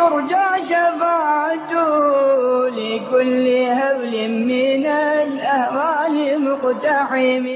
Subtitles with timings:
[0.00, 1.88] ترجى شفاعته
[2.68, 3.46] لكل
[3.80, 4.14] هول
[4.50, 4.84] من
[5.26, 7.46] الأهوال مقتحم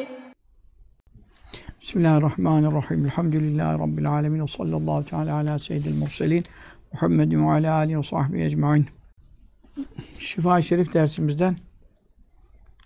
[1.81, 3.05] Bismillahirrahmanirrahim.
[3.05, 4.43] Elhamdülillahi Rabbil alemin.
[4.43, 6.45] Ve sallallahu teala ala seyyidil murselin.
[6.93, 8.87] Muhammedin ve ala alihi ve sahbihi ecmain.
[10.19, 11.57] Şifa-i Şerif dersimizden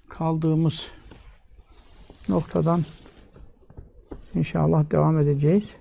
[0.09, 0.87] kaldığımız
[2.29, 2.83] noktadan
[4.35, 5.77] inşallah devam edeceğiz.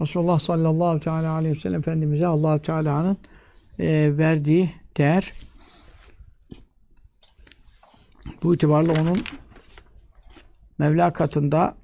[0.00, 3.16] Resulullah sallallahu teala aleyhi ve sellem Efendimiz'e allah Teala'nın
[3.78, 5.32] e, verdiği değer.
[8.42, 9.18] Bu itibarla onun
[10.78, 11.76] Mevla katında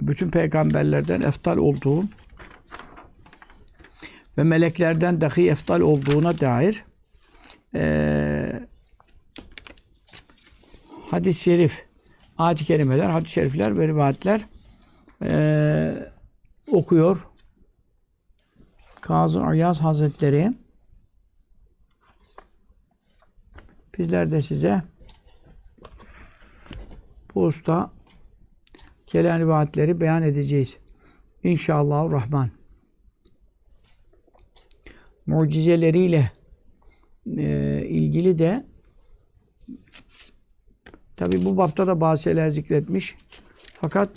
[0.00, 2.04] bütün peygamberlerden eftal olduğu
[4.38, 6.84] ve meleklerden dahi eftal olduğuna dair
[7.74, 8.60] e,
[11.10, 11.86] hadis-i şerif,
[12.38, 14.40] ayet-i kerimeler, hadis-i şerifler ve rivayetler
[15.22, 16.11] e,
[16.72, 17.26] okuyor.
[19.00, 20.52] Kazı Ayaz Hazretleri
[23.98, 24.82] bizler de size
[27.34, 27.90] bu usta
[29.06, 30.76] gelen rivayetleri beyan edeceğiz.
[31.42, 32.50] İnşallah Rahman.
[35.26, 36.32] Mucizeleriyle
[37.36, 38.66] e, ilgili de
[41.16, 43.16] tabi bu bapta da bazı şeyler zikretmiş.
[43.80, 44.10] Fakat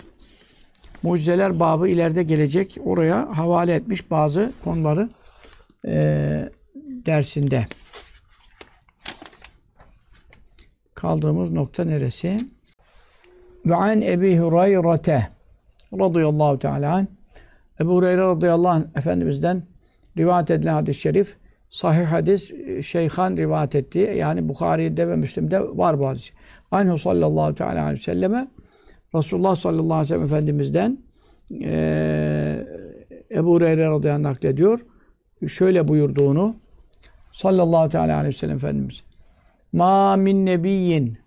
[1.03, 2.77] mucizeler babı ileride gelecek.
[2.85, 5.09] Oraya havale etmiş bazı konuları
[5.87, 6.49] e,
[7.05, 7.65] dersinde.
[10.93, 12.39] Kaldığımız nokta neresi?
[13.65, 15.27] Ve an Ebi Hureyre'te
[15.93, 17.07] radıyallahu teala an
[17.79, 19.63] Ebu Hureyre radıyallahu anh Efendimiz'den
[20.17, 21.37] rivayet edilen hadis-i şerif
[21.69, 22.51] sahih hadis
[22.81, 24.13] Şeyhan rivayet etti.
[24.17, 26.31] Yani Bukhari'de ve Müslim'de var bu hadis.
[26.71, 28.47] Anhu sallallahu teala aleyhi ve selleme
[29.15, 30.97] Resulullah sallallahu aleyhi ve sellem Efendimiz'den
[31.61, 32.67] e,
[33.31, 34.85] Ebu Hureyre radıyallahu anh naklediyor.
[35.47, 36.55] Şöyle buyurduğunu
[37.31, 39.03] sallallahu teala aleyhi ve sellem Efendimiz
[39.71, 41.17] Ma min nebiyyin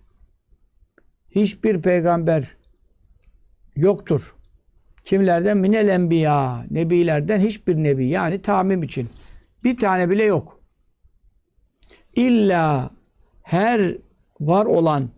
[1.29, 2.57] hiçbir peygamber
[3.75, 4.35] yoktur.
[5.03, 5.57] Kimlerden?
[5.57, 6.65] Minel enbiya.
[6.71, 8.07] Nebilerden hiçbir nebi.
[8.07, 9.09] Yani tamim için.
[9.63, 10.59] Bir tane bile yok.
[12.15, 12.91] İlla
[13.43, 13.97] her
[14.39, 15.09] var olan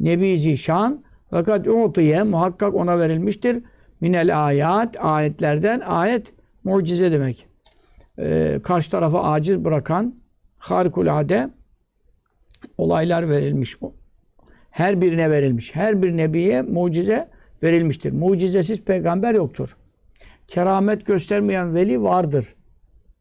[0.00, 3.62] nebi zişan fakat utiye muhakkak ona verilmiştir.
[4.00, 4.96] Minel ayat.
[5.00, 6.32] Ayetlerden ayet
[6.64, 7.46] mucize demek.
[8.18, 10.14] Ee, karşı tarafa aciz bırakan
[10.58, 11.50] harikulade
[12.78, 13.76] olaylar verilmiş.
[14.70, 15.74] Her birine verilmiş.
[15.74, 17.28] Her bir nebiye mucize
[17.62, 18.12] verilmiştir.
[18.12, 19.76] Mucizesiz peygamber yoktur.
[20.48, 22.54] Keramet göstermeyen veli vardır.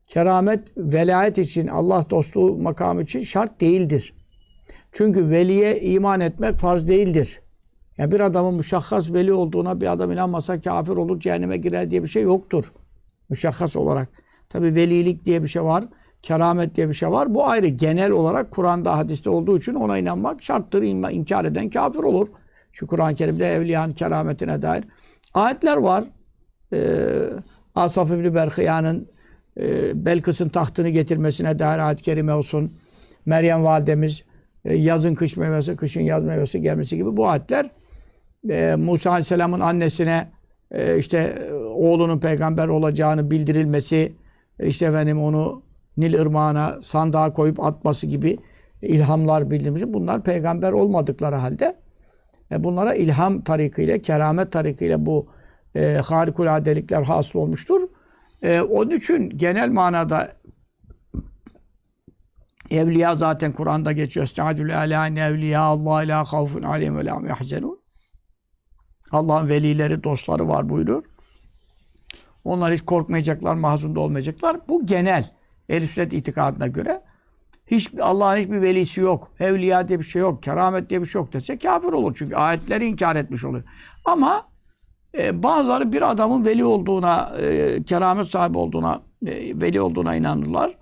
[0.08, 4.14] Keramet velayet için, Allah dostluğu makamı için şart değildir.
[4.92, 7.42] Çünkü veliye iman etmek farz değildir.
[7.98, 12.08] Yani bir adamın müşahhas veli olduğuna bir adam inanmasa kafir olur, cehenneme girer diye bir
[12.08, 12.72] şey yoktur.
[13.30, 14.10] Müşahhas olarak.
[14.50, 15.84] Tabi velilik diye bir şey var.
[16.22, 17.36] Keramet diye bir şey var.
[17.36, 17.68] Bu ayrı.
[17.68, 20.82] Genel olarak Kur'an'da, hadiste olduğu için ona inanmak şarttır.
[20.82, 22.28] İnkar eden kafir olur.
[22.72, 24.84] Şu Kur'an-ı Kerim'de evliyanın kerametine dair
[25.34, 26.04] ayetler var.
[26.74, 27.10] Ee,
[27.76, 29.08] Asaf İbni Berkıya'nın
[29.60, 32.72] e, Belkıs'ın tahtını getirmesine dair ayet-i kerime olsun.
[33.26, 34.24] Meryem validemiz
[34.66, 37.70] e, yazın kış meyvesi, kışın yaz meyvesi gelmesi gibi bu ayetler
[38.50, 40.32] e, Musa Aleyhisselam'ın annesine
[40.72, 44.16] e, işte oğlunun peygamber olacağını bildirilmesi,
[44.60, 45.68] işte efendim onu
[45.98, 48.38] Nil ırmağına sandığa koyup atması gibi
[48.82, 49.84] ilhamlar bildirmiş.
[49.86, 51.76] Bunlar peygamber olmadıkları halde
[52.52, 55.28] e, bunlara ilham tarikıyla, keramet tarikıyla bu
[55.76, 57.82] e, harikuladelikler hasıl olmuştur.
[58.44, 60.32] E, onun için genel manada
[62.72, 64.24] evliya zaten Kur'an'da geçiyor.
[64.24, 67.87] Estağfirullah alâne evliya Allah la havfun aleyhim ve la yahzenun.
[69.12, 71.04] Allah'ın velileri, dostları var buyurur.
[72.44, 74.58] Onlar hiç korkmayacaklar, mahzun da olmayacaklar.
[74.70, 75.32] Bu genel.
[75.70, 77.02] Ehl-i Sünnet itikadına göre
[77.68, 79.32] hiç Allah'ın hiçbir velisi yok.
[79.40, 80.44] Evliya diye bir şey yok.
[80.44, 82.16] Keramet diye bir şey yok dese kafir olur.
[82.18, 83.64] Çünkü ayetleri inkar etmiş oluyor.
[84.06, 84.44] Ama
[85.18, 90.74] e, bazıları bir adamın veli olduğuna, e, keramet sahibi olduğuna, e, veli olduğuna inanırlar.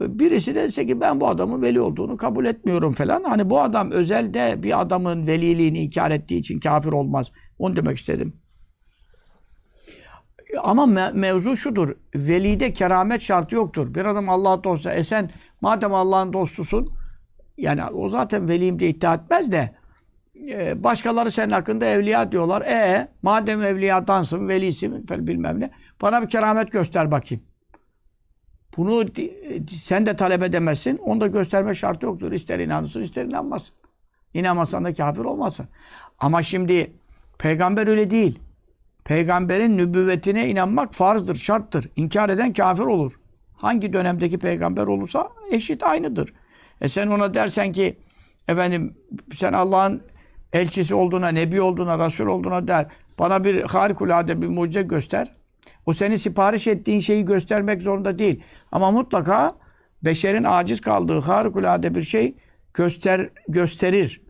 [0.00, 3.24] Birisi de dese ki ben bu adamın veli olduğunu kabul etmiyorum falan.
[3.24, 7.32] Hani bu adam özelde bir adamın veliliğini inkar ettiği için kafir olmaz.
[7.58, 8.36] Onu demek istedim.
[10.64, 11.96] Ama me mevzu şudur.
[12.14, 13.94] Velide keramet şartı yoktur.
[13.94, 14.88] Bir adam Allah'ın dostu.
[14.88, 16.88] E sen madem Allah'ın dostusun
[17.56, 19.70] yani o zaten veliyim diye iddia etmez de
[20.48, 22.62] e, başkaları senin hakkında evliya diyorlar.
[22.62, 25.70] E madem evliyadansın, velisin bilmem ne.
[26.02, 27.44] Bana bir keramet göster bakayım.
[28.76, 29.04] Bunu
[29.68, 30.96] sen de talep edemezsin.
[30.96, 32.32] Onu da gösterme şartı yoktur.
[32.32, 33.74] İster inanırsın, ister inanmazsın.
[34.34, 35.66] İnanmazsan da kafir olmazsın.
[36.18, 36.92] Ama şimdi
[37.38, 38.38] peygamber öyle değil.
[39.04, 41.88] peygamberin nübüvvetine inanmak farzdır, şarttır.
[41.96, 43.12] İnkar eden kafir olur.
[43.54, 46.32] Hangi dönemdeki peygamber olursa eşit aynıdır.
[46.80, 47.98] E sen ona dersen ki
[48.48, 48.96] efendim
[49.34, 50.02] sen Allah'ın
[50.52, 52.86] elçisi olduğuna, nebi olduğuna, resul olduğuna der.
[53.18, 55.36] Bana bir harikulade bir mucize göster.
[55.86, 58.42] O senin sipariş ettiğin şeyi göstermek zorunda değil.
[58.72, 59.54] Ama mutlaka
[60.04, 62.36] beşerin aciz kaldığı harikulade bir şey
[62.74, 64.22] göster gösterir.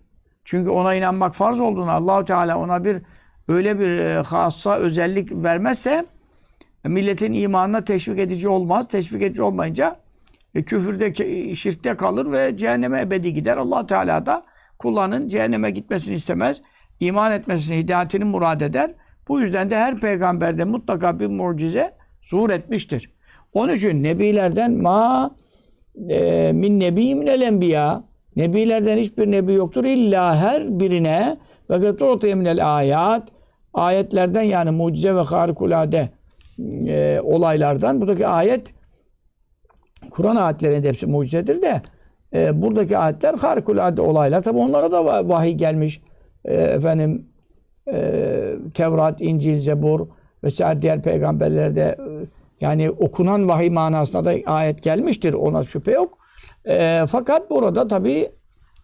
[0.44, 3.02] Çünkü ona inanmak farz olduğunu Allahu Teala ona bir
[3.48, 6.06] öyle bir e, hassa özellik vermezse
[6.84, 8.88] milletin imanına teşvik edici olmaz.
[8.88, 10.00] Teşvik edici olmayınca
[10.54, 11.14] e, küfürde,
[11.54, 13.56] şirkte kalır ve cehenneme ebedi gider.
[13.56, 14.42] allah Teala da
[14.78, 16.62] kullarının cehenneme gitmesini istemez.
[17.00, 18.90] İman etmesini, hidayetini murad eder.
[19.28, 21.90] Bu yüzden de her peygamberde mutlaka bir mucize
[22.22, 23.10] zuhur etmiştir.
[23.52, 25.30] Onun için nebilerden ma
[26.08, 28.04] e, min nebi minel enbiya
[28.36, 31.36] nebilerden hiçbir nebi yoktur illa her birine
[31.70, 33.28] ve gatûtiye minel ayat
[33.74, 36.08] ayetlerden yani mucize ve harikulade
[36.86, 38.72] e, olaylardan buradaki ayet
[40.10, 41.82] Kur'an ayetlerinde hepsi mucizedir de
[42.34, 44.40] e, buradaki ayetler harikulade olaylar.
[44.42, 46.00] Tabi onlara da va- vahiy gelmiş.
[46.44, 47.26] E, efendim
[47.92, 50.08] e, Tevrat, İncil, Zebur
[50.44, 52.26] vesaire diğer peygamberlerde e,
[52.60, 55.34] yani okunan vahiy manasında da ayet gelmiştir.
[55.34, 56.18] Ona şüphe yok.
[56.68, 58.30] E, fakat burada tabi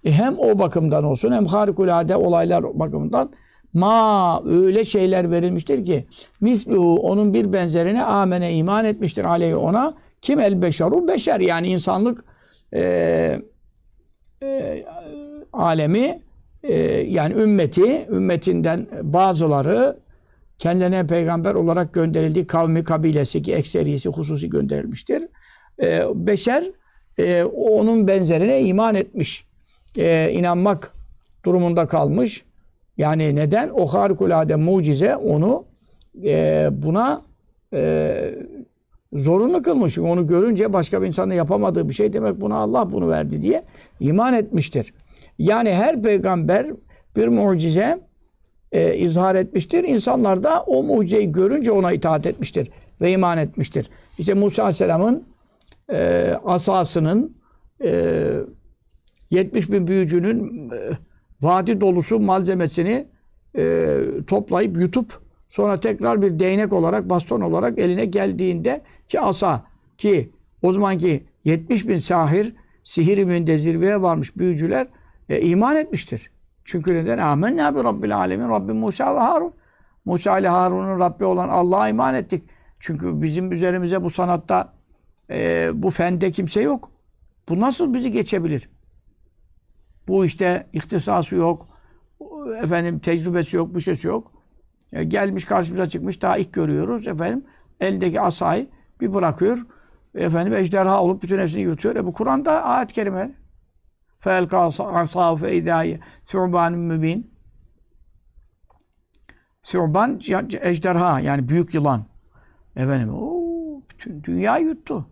[0.04, 3.30] hem o bakımdan olsun hem harikulade olaylar bakımından
[3.74, 6.06] ma öyle şeyler verilmiştir ki
[6.40, 12.24] misluhu onun bir benzerine amene iman etmiştir aleyhi ona kim el beşeru beşer yani insanlık
[12.74, 12.82] e,
[14.42, 14.84] e,
[15.52, 16.18] alemi
[16.62, 16.74] e,
[17.08, 19.96] yani ümmeti ümmetinden bazıları
[20.58, 25.22] kendine peygamber olarak gönderildiği kavmi kabilesi ki ekserisi hususi gönderilmiştir.
[25.82, 26.64] E, beşer
[27.18, 29.46] e, onun benzerine iman etmiş.
[29.98, 30.92] E, inanmak
[31.44, 32.44] durumunda kalmış.
[32.96, 33.68] Yani neden?
[33.68, 35.64] O harikulade mucize onu
[36.24, 37.22] e, buna
[37.74, 38.34] e,
[39.12, 39.98] zorunlu kılmış.
[39.98, 43.62] Onu görünce başka bir insanın yapamadığı bir şey demek buna Allah bunu verdi diye
[44.00, 44.94] iman etmiştir.
[45.42, 46.66] Yani her peygamber
[47.16, 48.00] bir mucize
[48.72, 49.84] e, izhar etmiştir.
[49.84, 53.90] İnsanlar da o mucizeyi görünce ona itaat etmiştir ve iman etmiştir.
[54.18, 55.24] İşte Musa Aleyhisselam'ın
[55.92, 57.36] e, asasının
[57.84, 58.30] e,
[59.30, 60.90] 70 bin büyücünün e,
[61.40, 63.06] vadi dolusu malzemesini
[63.56, 63.96] e,
[64.26, 69.66] toplayıp yutup sonra tekrar bir değnek olarak baston olarak eline geldiğinde ki asa
[69.98, 70.30] ki
[70.62, 74.86] o zamanki 70 bin sahir sihir ilminde zirveye varmış büyücüler
[75.28, 76.30] e, iman etmiştir.
[76.64, 77.18] Çünkü neden?
[77.18, 79.52] Amenna bi Rabbil alemin Rabbi Musa ve Harun.
[80.04, 82.44] Musa ile Harun'un Rabbi olan Allah'a iman ettik.
[82.80, 84.72] Çünkü bizim üzerimize bu sanatta
[85.30, 86.90] e, bu fende kimse yok.
[87.48, 88.68] Bu nasıl bizi geçebilir?
[90.08, 91.68] Bu işte ihtisası yok,
[92.62, 94.32] efendim tecrübesi yok, bir şeysi yok.
[94.92, 97.44] E, gelmiş karşımıza çıkmış, daha ilk görüyoruz efendim.
[97.80, 98.66] Eldeki asayı
[99.00, 99.66] bir bırakıyor.
[100.14, 101.96] Efendim ejderha olup bütün hepsini yutuyor.
[101.96, 103.34] E bu Kur'an'da ayet-i kerime.
[104.21, 107.31] فَاَلْقَى عَصَاهُ فَاِذَا ثُعْبَانٌ mübin.
[109.61, 110.19] Sü'ban
[110.61, 112.05] ejderha yani büyük yılan.
[112.75, 113.37] Efendim o
[113.91, 115.07] bütün dünya yuttu.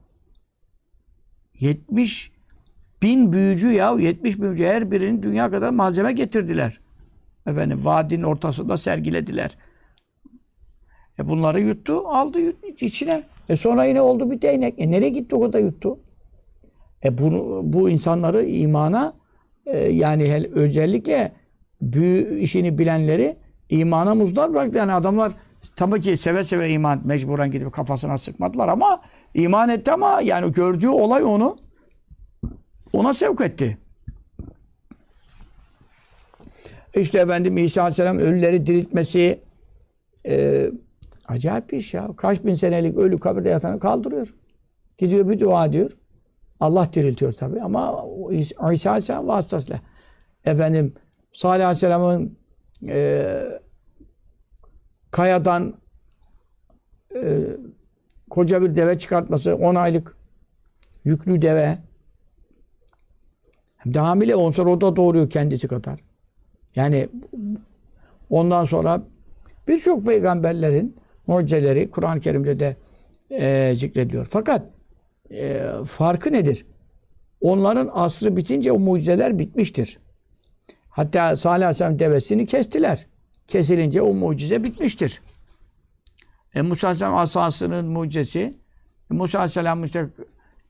[1.60, 2.32] 70
[3.02, 6.80] bin büyücü ya 70 büyücü her birinin dünya kadar malzeme getirdiler.
[7.48, 9.58] Efendim vadinin ortasında sergilediler.
[11.20, 13.24] E bunları yuttu, aldı yut, içine.
[13.50, 14.76] E sonra yine oldu bir değnek.
[14.78, 16.00] E nereye gitti o kadar yuttu?
[17.05, 19.13] E bunu, bu insanları imana
[19.67, 21.33] e, yani özellikle
[21.81, 23.37] büyü işini bilenleri
[23.69, 24.79] imana muzdar bıraktı.
[24.79, 25.33] Yani adamlar
[25.77, 29.01] tabii ki seve seve iman mecburen gidip kafasına sıkmadılar ama
[29.35, 31.57] iman etti ama yani gördüğü olay onu
[32.93, 33.79] ona sevk etti.
[36.95, 39.41] İşte efendim İsa Aleyhisselam ölüleri diriltmesi
[40.27, 40.67] e,
[41.29, 42.09] acayip bir iş ya.
[42.17, 44.35] Kaç bin senelik ölü kabirde yatanı kaldırıyor.
[44.99, 45.91] Gidiyor bir dua ediyor.
[46.61, 49.81] Allah diriltiyor tabi ama İsa Aleyhisselam vasıtasıyla.
[50.45, 50.95] Efendim
[51.33, 52.39] Salih Aleyhisselam'ın
[52.89, 53.33] e,
[55.11, 55.75] kayadan
[57.15, 57.43] e,
[58.31, 60.17] koca bir deve çıkartması 10 aylık
[61.05, 61.79] yüklü deve
[63.77, 66.01] hem de hamile sonra o da doğuruyor kendisi kadar.
[66.77, 67.09] Yani
[68.31, 69.03] ondan sonra
[69.69, 72.77] birçok peygamberlerin mucizeleri Kur'an-ı Kerim'de de
[73.31, 74.27] e, zikrediyor.
[74.31, 74.67] Fakat
[75.31, 76.67] e, farkı nedir?
[77.41, 79.99] Onların asrı bitince o mucizeler bitmiştir.
[80.91, 83.07] Hatta Salih Aleyhisselam devesini kestiler.
[83.49, 85.23] Kesilince o mucize bitmiştir.
[86.55, 88.41] E, Musa Aleyhisselam asasının mucizesi
[89.11, 90.09] e, Musa Aleyhisselam işte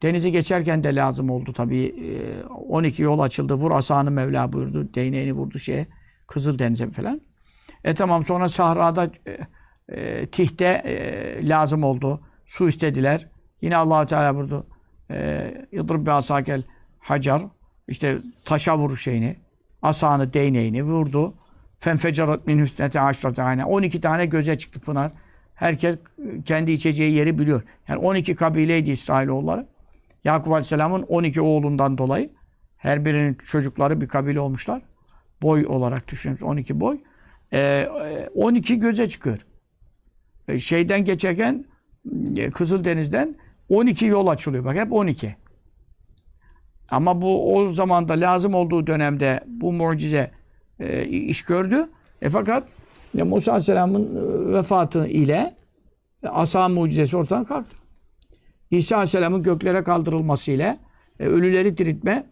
[0.02, 1.84] denizi geçerken de lazım oldu tabii.
[1.84, 3.54] E, 12 yol açıldı.
[3.54, 4.94] Vur asanı Mevla buyurdu.
[4.94, 5.86] Değneğini vurdu şeye.
[6.26, 7.20] Kızıl Denize falan.
[7.84, 9.38] E tamam sonra sahrada e,
[9.88, 12.20] e, tihte e, lazım oldu.
[12.46, 13.28] Su istediler.
[13.60, 14.62] Yine allah Teala burada
[15.72, 16.62] yıldırıp bir asakel
[16.98, 17.42] hacar
[17.88, 19.36] işte taşa vur şeyini
[19.82, 21.34] asanı değneğini vurdu.
[21.78, 23.64] Fenfecerat min hüsnete aşrate ayne.
[23.64, 25.12] 12 tane göze çıktı pınar.
[25.54, 25.96] Herkes
[26.44, 27.62] kendi içeceği yeri biliyor.
[27.88, 29.66] Yani 12 kabileydi İsrailoğulları.
[30.24, 32.30] Yakup Aleyhisselam'ın 12 oğlundan dolayı
[32.76, 34.82] her birinin çocukları bir kabile olmuşlar.
[35.42, 37.00] Boy olarak düşünün 12 boy.
[37.52, 37.88] Ee,
[38.34, 39.38] 12 göze çıkıyor.
[40.48, 41.64] Ee, şeyden geçerken
[42.36, 43.34] e, Kızıldeniz'den
[43.70, 44.64] 12 yol açılıyor.
[44.64, 45.36] Bak hep 12.
[46.90, 50.30] Ama bu o zamanda lazım olduğu dönemde bu mucize
[50.80, 51.88] e, iş gördü.
[52.22, 52.68] E fakat
[53.18, 55.54] e, Musa Aleyhisselam'ın e, vefatı ile
[56.22, 57.76] e, asa mucizesi ortadan kalktı.
[58.70, 60.78] İsa Aleyhisselam'ın göklere kaldırılması ile
[61.20, 62.26] e, ölüleri diriltme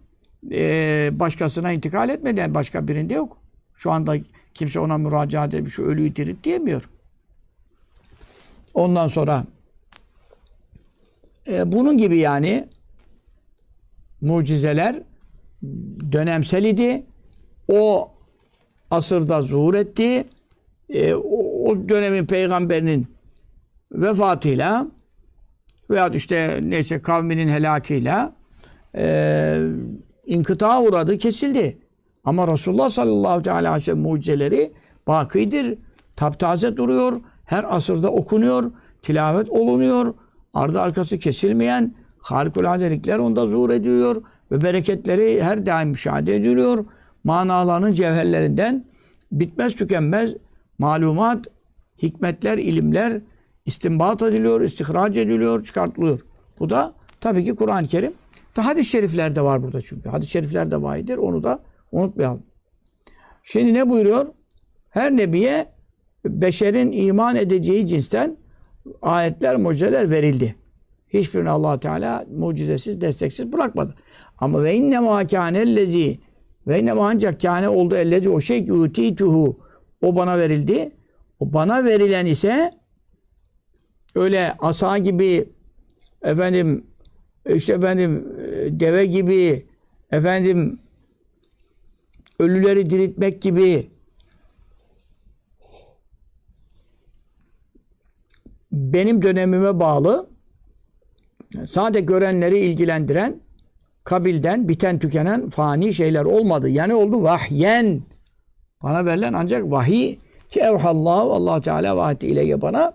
[0.53, 2.41] e, başkasına intikal etmedi.
[2.41, 3.37] Yani başka birinde yok.
[3.75, 4.17] Şu anda
[4.55, 6.89] kimse ona müracaat edip şu ölüyü dirilt diyemiyor.
[8.75, 9.45] Ondan sonra
[11.49, 12.69] e, bunun gibi yani
[14.21, 15.03] mucizeler
[16.13, 17.07] dönemsel idi.
[17.73, 18.11] O
[18.91, 20.25] asırda zuhur etti.
[20.91, 23.07] E, o, o dönemin peygamberinin
[23.93, 24.87] vefatıyla
[25.91, 28.33] veya işte neyse kavminin helakıyla
[28.95, 29.59] e,
[30.27, 31.79] inkıta uğradı, kesildi.
[32.25, 34.73] Ama Resulullah sallallahu aleyhi ve sellem mucizeleri
[35.07, 35.79] bakidir.
[36.17, 37.21] Taptaze duruyor.
[37.45, 38.73] Her asırda okunuyor.
[39.03, 40.15] Tilavet olunuyor.
[40.59, 44.23] Ardı arkası kesilmeyen harikuladelikler onda zuhur ediyor.
[44.51, 46.85] Ve bereketleri her daim müşahede ediliyor.
[47.25, 48.85] Manalarının cevherlerinden
[49.33, 50.35] bitmez tükenmez
[50.79, 51.47] malumat,
[52.03, 53.21] hikmetler, ilimler
[53.67, 56.21] istinbat ediliyor, istihraç ediliyor, çıkartılıyor.
[56.61, 58.13] Bu da tabii ki Kur'an-ı Kerim.
[58.57, 60.09] Hadis-i şeriflerde var burada çünkü.
[60.09, 61.17] Hadis-i şeriflerde vahidir.
[61.17, 61.63] Onu da
[61.93, 62.43] unutmayalım.
[63.43, 64.27] Şimdi ne buyuruyor?
[64.91, 65.67] Her nebiye
[66.25, 68.37] beşerin iman edeceği cinsten
[69.03, 70.55] ayetler, mucizeler verildi.
[71.09, 73.95] Hiçbirini allah Teala mucizesiz, desteksiz bırakmadı.
[74.39, 76.19] Ama ve inne ma kânellezî
[76.67, 79.59] ve inne ancak kâne oldu ellezi o şey utituhu
[80.03, 80.91] o bana verildi.
[81.41, 82.73] O bana verilen ise
[84.15, 85.49] öyle asa gibi
[86.23, 86.85] efendim
[87.55, 88.25] işte efendim
[88.71, 89.67] deve gibi
[90.11, 90.79] efendim
[92.39, 93.91] ölüleri diriltmek gibi
[98.73, 100.29] benim dönemime bağlı
[101.67, 103.41] sade görenleri ilgilendiren
[104.05, 106.69] kabilden biten tükenen fani şeyler olmadı.
[106.69, 108.03] Yani oldu vahyen.
[108.83, 112.93] Bana verilen ancak vahiy ki evhallahu allah Teala vahdi ileye bana.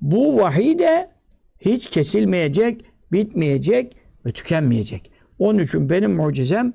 [0.00, 1.08] Bu vahiy de
[1.58, 5.10] hiç kesilmeyecek, bitmeyecek ve tükenmeyecek.
[5.38, 6.72] Onun için benim mucizem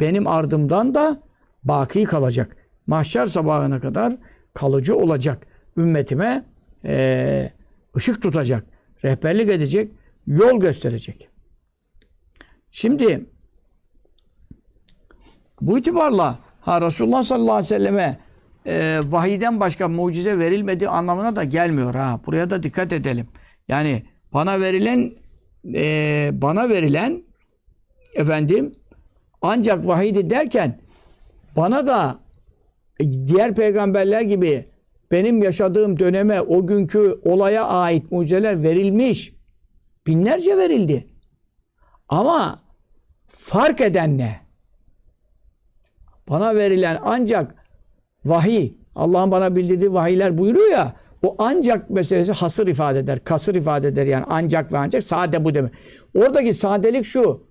[0.00, 1.16] benim ardımdan da
[1.64, 2.56] baki kalacak.
[2.86, 4.12] Mahşer sabahına kadar
[4.54, 5.46] kalıcı olacak.
[5.76, 6.44] Ümmetime
[6.84, 7.50] e,
[7.96, 8.64] ışık tutacak,
[9.04, 9.92] rehberlik edecek,
[10.26, 11.28] yol gösterecek.
[12.70, 13.26] Şimdi
[15.60, 18.18] bu itibarla ha Resulullah sallallahu aleyhi ve selleme
[18.66, 22.20] e, vahiyden başka mucize verilmediği anlamına da gelmiyor ha.
[22.26, 23.28] Buraya da dikkat edelim.
[23.68, 24.02] Yani
[24.32, 25.12] bana verilen
[25.74, 27.22] e, bana verilen
[28.14, 28.74] efendim
[29.42, 30.80] ancak vahiydi derken
[31.56, 32.20] bana da
[33.00, 34.68] diğer peygamberler gibi
[35.10, 39.34] benim yaşadığım döneme o günkü olaya ait mucizeler verilmiş.
[40.06, 41.06] Binlerce verildi.
[42.08, 42.58] Ama
[43.26, 44.40] fark eden ne?
[46.28, 47.54] Bana verilen ancak
[48.24, 53.88] vahiy, Allah'ın bana bildirdiği vahiyler buyuruyor ya, o ancak meselesi hasır ifade eder, kasır ifade
[53.88, 55.72] eder yani ancak ve ancak sade bu demek.
[56.14, 57.42] Oradaki sadelik şu,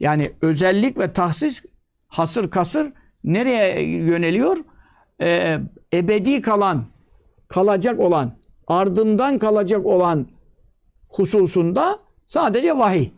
[0.00, 1.62] yani özellik ve tahsis,
[2.08, 2.92] hasır kasır
[3.24, 4.56] nereye yöneliyor?
[5.20, 5.58] Ee,
[5.94, 6.84] ebedi kalan,
[7.52, 8.32] kalacak olan,
[8.66, 10.26] ardından kalacak olan
[11.08, 13.08] hususunda sadece vahiy.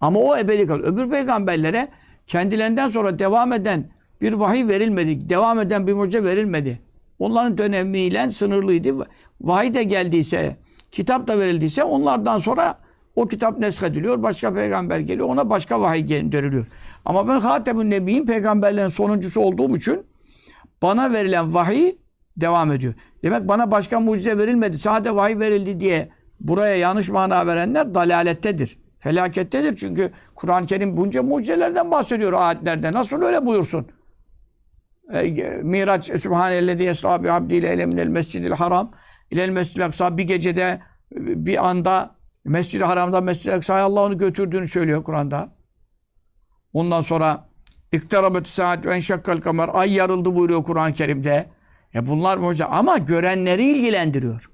[0.00, 0.92] Ama o ebedi kalıyor.
[0.92, 1.88] Öbür peygamberlere
[2.26, 3.90] kendilerinden sonra devam eden
[4.20, 5.30] bir vahiy verilmedi.
[5.30, 6.80] Devam eden bir mucize verilmedi.
[7.18, 9.06] Onların dönemiyle sınırlıydı.
[9.40, 10.56] Vahiy de geldiyse,
[10.90, 12.78] kitap da verildiyse onlardan sonra
[13.16, 14.22] o kitap neshediliyor.
[14.22, 15.28] Başka peygamber geliyor.
[15.28, 16.66] Ona başka vahiy gönderiliyor.
[17.04, 20.02] Ama ben Hatemün Nebi'nin peygamberlerin sonuncusu olduğum için
[20.82, 21.92] bana verilen vahiy
[22.40, 22.94] devam ediyor.
[23.22, 24.78] Demek bana başka mucize verilmedi.
[24.78, 26.08] Sade vahiy verildi diye
[26.40, 28.78] buraya yanlış mana verenler dalalettedir.
[28.98, 32.92] Felakettedir çünkü Kur'an-ı Kerim bunca mucizelerden bahsediyor ayetlerde.
[32.92, 33.86] Nasıl öyle buyursun?
[35.12, 35.22] E,
[35.62, 38.90] Miraç Sübhanellezi esra bi abdiyle ile minel mescidil haram
[39.30, 40.80] ilel mescidil aksa bir gecede
[41.16, 45.48] bir anda Mescid-i Haram'da Mescid-i Aksa'ya Allah onu götürdüğünü söylüyor Kur'an'da.
[46.72, 47.48] Ondan sonra
[47.92, 51.46] İktarabet saat ve enşakkal kamer ay yarıldı buyuruyor Kur'an-ı Kerim'de.
[51.98, 54.50] E bunlar mucize ama görenleri ilgilendiriyor.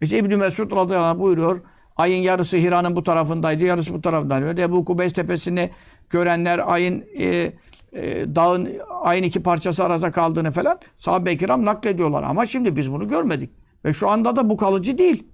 [0.00, 1.60] İşte İbn-i Mesud radıyallahu anh buyuruyor.
[1.96, 4.60] Ayın yarısı Hira'nın bu tarafındaydı, yarısı bu tarafındaydı.
[4.60, 5.70] Ebu Kubeys tepesini
[6.10, 7.52] görenler ayın e,
[7.92, 8.70] e, dağın
[9.02, 12.22] ayın iki parçası arasında kaldığını falan sahabe-i kiram naklediyorlar.
[12.22, 13.50] Ama şimdi biz bunu görmedik.
[13.84, 15.26] Ve şu anda da bu kalıcı değil.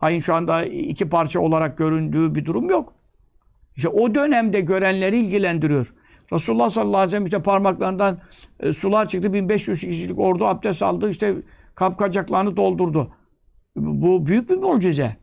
[0.00, 2.92] Ayın şu anda iki parça olarak göründüğü bir durum yok.
[3.76, 5.94] İşte o dönemde görenleri ilgilendiriyor.
[6.32, 8.18] Resulullah sallallahu aleyhi ve sellem işte parmaklarından
[8.60, 9.32] e, sular çıktı.
[9.32, 11.10] 1500 kişilik ordu abdest aldı.
[11.10, 11.34] işte
[11.74, 13.10] kapkacaklarını doldurdu.
[13.76, 15.16] Bu büyük bir mucize.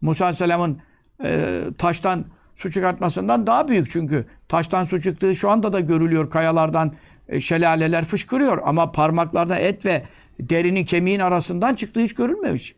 [0.00, 0.78] Musa aleyhisselamın
[1.24, 4.26] e, taştan su çıkartmasından daha büyük çünkü.
[4.48, 6.30] Taştan su çıktığı şu anda da görülüyor.
[6.30, 6.92] Kayalardan
[7.28, 8.58] e, şelaleler fışkırıyor.
[8.64, 10.02] Ama parmaklardan et ve
[10.40, 12.74] derinin kemiğin arasından çıktığı hiç görülmemiş.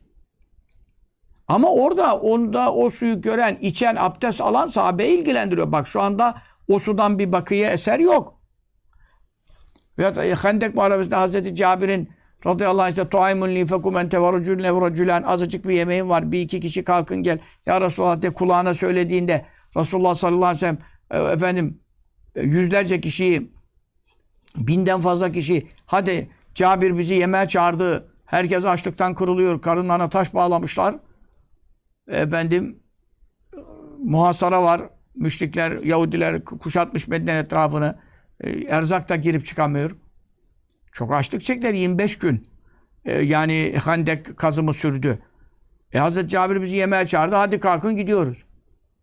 [1.49, 5.73] Ama orada onda o suyu gören, içen, abdest alan sahabeyi ilgilendiriyor.
[5.73, 6.35] Bak şu anda
[6.68, 8.40] o sudan bir bakıya eser yok.
[9.99, 12.11] Veyahut e, Hendek Muharebesi'nde Hazreti Cabir'in
[12.46, 16.32] radıyallahu anh işte tuaymun li fekum ente ve racülne azıcık bir yemeğim var.
[16.32, 17.38] Bir iki kişi kalkın gel.
[17.66, 19.46] Ya Resulullah de kulağına söylediğinde
[19.76, 20.78] Resulullah sallallahu aleyhi ve sellem
[21.11, 21.80] e, efendim
[22.37, 23.52] e, yüzlerce kişiyi
[24.56, 28.12] binden fazla kişi hadi Cabir bizi yemeğe çağırdı.
[28.25, 29.61] Herkes açlıktan kırılıyor.
[29.61, 30.94] Karınlarına taş bağlamışlar.
[32.08, 32.78] Efendim
[33.99, 34.82] muhasara var.
[35.16, 37.99] Müşrikler, Yahudiler kuşatmış Medine etrafını.
[38.40, 39.96] E, erzak da girip çıkamıyor.
[40.92, 42.49] Çok açlık çektiler 25 gün.
[43.04, 45.18] E, yani Handek kazımı sürdü.
[45.92, 47.37] E Hazreti Cabir bizi yemeğe çağırdı.
[47.37, 48.44] Hadi kalkın gidiyoruz.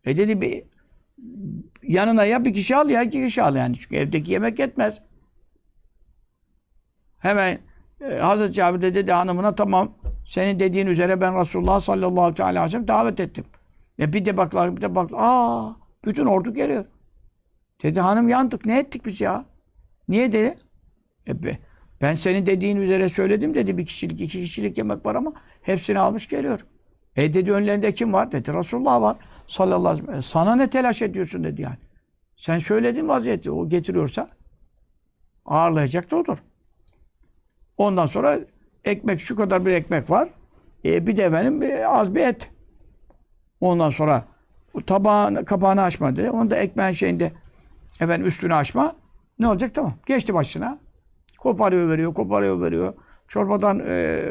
[0.05, 0.63] E dedi bir
[1.83, 3.79] yanına ya bir kişi al ya iki kişi al yani.
[3.79, 5.01] Çünkü evdeki yemek yetmez.
[7.19, 7.59] Hemen
[8.01, 9.93] e, Hazreti Cabir de dedi hanımına tamam
[10.25, 13.45] senin dediğin üzere ben Resulullah sallallahu aleyhi ve sellem davet ettim.
[13.99, 15.19] E bir de baklar bir de baklar.
[15.21, 16.85] Aa bütün ordu geliyor.
[17.83, 19.45] Dedi hanım yandık ne ettik biz ya?
[20.07, 20.57] Niye dedi?
[21.27, 21.59] E be,
[22.01, 23.77] ben senin dediğin üzere söyledim dedi.
[23.77, 26.65] Bir kişilik, iki kişilik yemek var ama hepsini almış geliyor.
[27.15, 28.31] E dedi önlerinde kim var?
[28.31, 29.17] Dedi Resulullah var.
[29.47, 30.19] Sallallahu aleyhi ve sellem.
[30.19, 31.77] E, sana ne telaş ediyorsun dedi yani.
[32.37, 33.51] Sen söyledin vaziyeti.
[33.51, 34.29] O getiriyorsa
[35.45, 36.37] ağırlayacak da odur.
[37.77, 38.39] Ondan sonra
[38.83, 40.29] ekmek şu kadar bir ekmek var.
[40.85, 42.51] E, bir de efendim bir, az bir et.
[43.61, 44.23] Ondan sonra
[44.81, 46.29] tabağın kapağını açma dedi.
[46.29, 47.31] Onu da ekmeğin şeyinde
[47.99, 48.95] efendim üstünü açma.
[49.39, 49.73] Ne olacak?
[49.73, 49.93] Tamam.
[50.05, 50.77] Geçti başına.
[51.39, 52.93] Koparıyor veriyor, koparıyor veriyor.
[53.27, 54.21] Çorbadan e,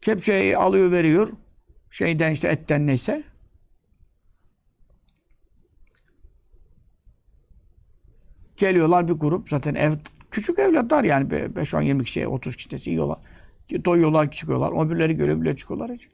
[0.00, 1.28] kepçeyi alıyor veriyor.
[1.90, 3.22] Şeyden işte etten neyse.
[8.56, 9.48] Geliyorlar bir grup.
[9.48, 9.92] Zaten ev
[10.30, 13.18] küçük evlatlar yani 5-10-20 kişi, 30 kişi yiyorlar.
[13.84, 14.86] Doyuyorlar, çıkıyorlar.
[14.86, 16.08] Öbürleri göre bile çıkıyorlar.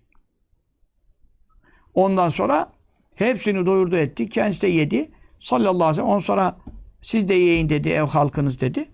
[1.95, 2.69] Ondan sonra
[3.17, 4.29] hepsini doyurdu etti.
[4.29, 5.11] Kendisi de yedi.
[5.41, 6.09] Sallallahu aleyhi ve sellem.
[6.09, 6.57] Ondan sonra
[7.03, 8.87] siz de yiyin dedi ev halkınız dedi.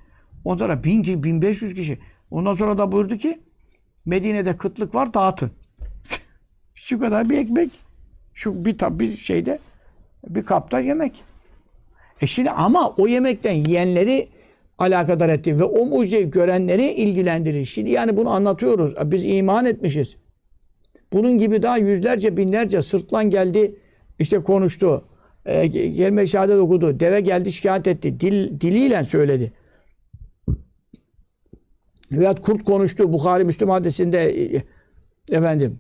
[0.45, 1.99] Ondan sonra bin ki 1500 kişi.
[2.31, 3.39] Ondan sonra da buyurdu ki
[4.05, 5.51] Medine'de kıtlık var dağıtın.
[6.75, 7.71] Şu kadar bir ekmek.
[8.35, 9.59] Şu bir tab bir şeyde
[10.29, 11.23] bir kapta yemek.
[12.21, 14.29] E şimdi ama o yemekten yiyenleri
[14.79, 17.65] alakadar etti ve o mucizeyi görenleri ilgilendirir.
[17.65, 18.95] Şimdi yani bunu anlatıyoruz.
[19.11, 20.17] Biz iman etmişiz.
[21.13, 23.77] Bunun gibi daha yüzlerce binlerce sırtlan geldi
[24.21, 25.05] işte konuştu.
[25.45, 27.01] E, gelme şehadet okudu.
[27.01, 28.21] Deve geldi şikayet etti.
[28.21, 29.53] Dil, diliyle söyledi.
[32.13, 33.13] Veyahut kurt konuştu.
[33.13, 34.63] Bukhari Müslüm hadisinde e,
[35.31, 35.79] efendim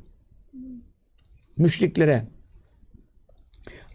[1.58, 2.22] müşriklere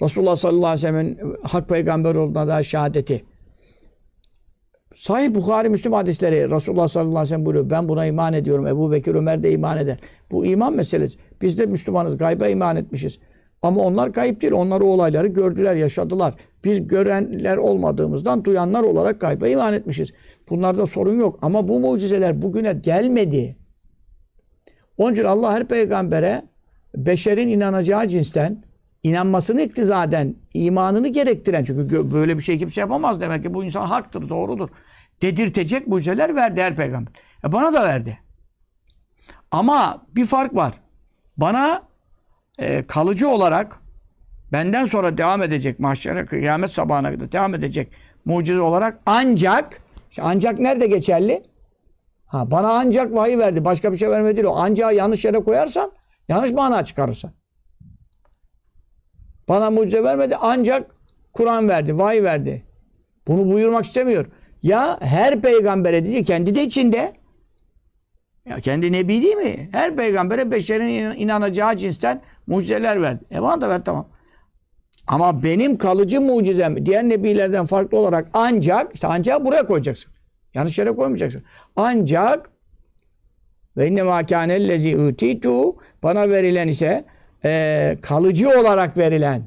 [0.01, 3.25] Resulullah sallallahu aleyhi ve sellem'in hak peygamber olduğuna dair şehadeti.
[4.95, 7.69] Sahih Bukhari Müslüm hadisleri Resulullah sallallahu aleyhi ve sellem buyuruyor.
[7.69, 8.67] Ben buna iman ediyorum.
[8.67, 9.99] Ebu Bekir Ömer de iman eder.
[10.31, 11.19] Bu iman meselesi.
[11.41, 12.17] Biz de Müslümanız.
[12.17, 13.19] Gayba iman etmişiz.
[13.65, 14.53] Ama onlar kayıp değil.
[14.53, 16.33] Onlar o olayları gördüler, yaşadılar.
[16.63, 20.13] Biz görenler olmadığımızdan duyanlar olarak gayba iman etmişiz.
[20.49, 21.39] Bunlarda sorun yok.
[21.41, 23.57] Ama bu mucizeler bugüne gelmedi.
[24.97, 26.41] Onun için Allah her peygambere
[26.95, 28.63] beşerin inanacağı cinsten
[29.03, 34.29] inanmasını iktizaden, imanını gerektiren çünkü böyle bir şey kimse yapamaz demek ki bu insan haktır,
[34.29, 34.69] doğrudur.
[35.21, 37.13] Dedirtecek mucizeler verdi her peygamber.
[37.47, 38.19] E bana da verdi.
[39.51, 40.73] Ama bir fark var.
[41.37, 41.94] Bana
[42.59, 43.79] e, kalıcı olarak
[44.51, 47.91] benden sonra devam edecek mahşere kıyamet sabahına kadar devam edecek
[48.25, 49.81] mucize olarak ancak
[50.21, 51.43] ancak nerede geçerli?
[52.25, 53.65] Ha, bana ancak vahiy verdi.
[53.65, 54.47] Başka bir şey vermedi değil.
[54.47, 55.91] O ancağı yanlış yere koyarsan
[56.29, 57.31] yanlış mana çıkarırsan.
[59.49, 60.37] Bana mucize vermedi.
[60.41, 60.95] Ancak
[61.33, 61.97] Kur'an verdi.
[61.97, 62.63] Vahiy verdi.
[63.27, 64.25] Bunu buyurmak istemiyor.
[64.63, 67.13] Ya her peygambere dedi kendi de içinde
[68.45, 69.69] ya kendi nebi değil mi?
[69.71, 73.25] Her peygambere beşerin inanacağı cinsten mucizeler verdi.
[73.31, 74.07] E bana da ver tamam.
[75.07, 80.11] Ama benim kalıcı mucizem diğer nebilerden farklı olarak ancak işte ancak buraya koyacaksın.
[80.53, 81.43] Yanlış yere koymayacaksın.
[81.75, 82.51] Ancak
[83.77, 87.05] Ve inne ma kânellezî utitu bana verilen ise
[87.45, 89.43] e, kalıcı olarak verilen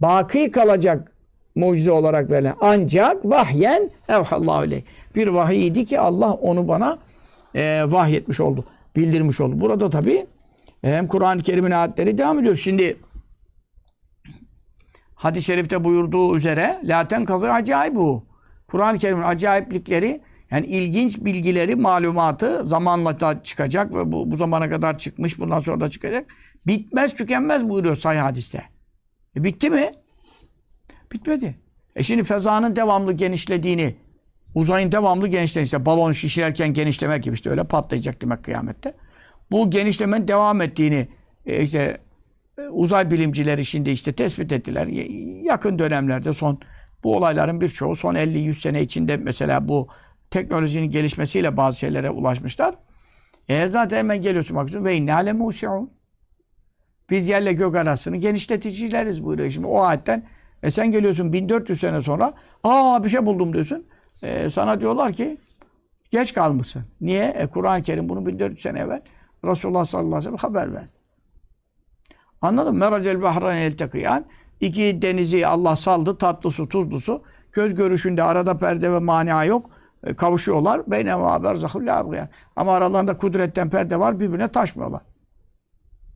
[0.00, 1.12] baki kalacak
[1.54, 4.82] mucize olarak verilen ancak vahyen evhallahu aleyh.
[5.14, 6.98] Bir vahiydi ki Allah onu bana
[7.54, 8.64] e, vahyetmiş oldu.
[8.96, 9.60] Bildirmiş oldu.
[9.60, 10.26] Burada tabi
[10.82, 12.54] hem Kur'an-ı Kerim'in ayetleri devam ediyor.
[12.54, 12.96] Şimdi
[15.14, 18.26] hadis-i şerifte buyurduğu üzere laten kazı acayip bu.
[18.68, 24.98] Kur'an-ı Kerim'in acayiplikleri yani ilginç bilgileri, malumatı zamanla da çıkacak ve bu, bu zamana kadar
[24.98, 26.26] çıkmış, bundan sonra da çıkacak.
[26.66, 28.64] Bitmez, tükenmez buyuruyor sahih hadiste.
[29.36, 29.90] E bitti mi?
[31.12, 31.54] Bitmedi.
[31.96, 33.96] E şimdi fezanın devamlı genişlediğini,
[34.54, 38.94] uzayın devamlı genişlediğini, işte balon şişirerken genişlemek gibi işte öyle patlayacak demek kıyamette.
[39.52, 41.08] Bu genişlemenin devam ettiğini
[41.46, 41.98] e, işte
[42.58, 44.86] e, uzay bilimcileri şimdi işte tespit ettiler.
[45.44, 46.60] Yakın dönemlerde son
[47.04, 49.88] bu olayların birçoğu son 50-100 sene içinde mesela bu
[50.30, 52.74] teknolojinin gelişmesiyle bazı şeylere ulaşmışlar.
[53.48, 55.34] E zaten hemen geliyorsun bakıyorsun ve inne ale.
[57.10, 59.50] Biz yerle gök arasını genişleticileriz buyuruyor.
[59.50, 60.26] Şimdi o ayetten
[60.62, 62.34] e sen geliyorsun 1400 sene sonra
[62.64, 63.84] aa bir şey buldum diyorsun.
[64.22, 65.36] E, sana diyorlar ki
[66.10, 66.82] geç kalmışsın.
[67.00, 67.24] Niye?
[67.24, 69.02] E, Kur'an-ı Kerim bunu 1400 sene evvel
[69.44, 70.92] Resulullah sallallahu aleyhi ve sellem haber verdi.
[72.40, 72.78] Anladın mı?
[72.78, 74.24] Meracel bahran el tekiyan.
[74.60, 76.18] İki denizi Allah saldı.
[76.18, 77.22] Tatlı su.
[77.52, 79.70] Göz görüşünde arada perde ve mania yok.
[80.04, 80.90] E, kavuşuyorlar.
[80.90, 84.20] Beynema berzahul la Ama aralarında kudretten perde var.
[84.20, 85.02] Birbirine taşmıyorlar.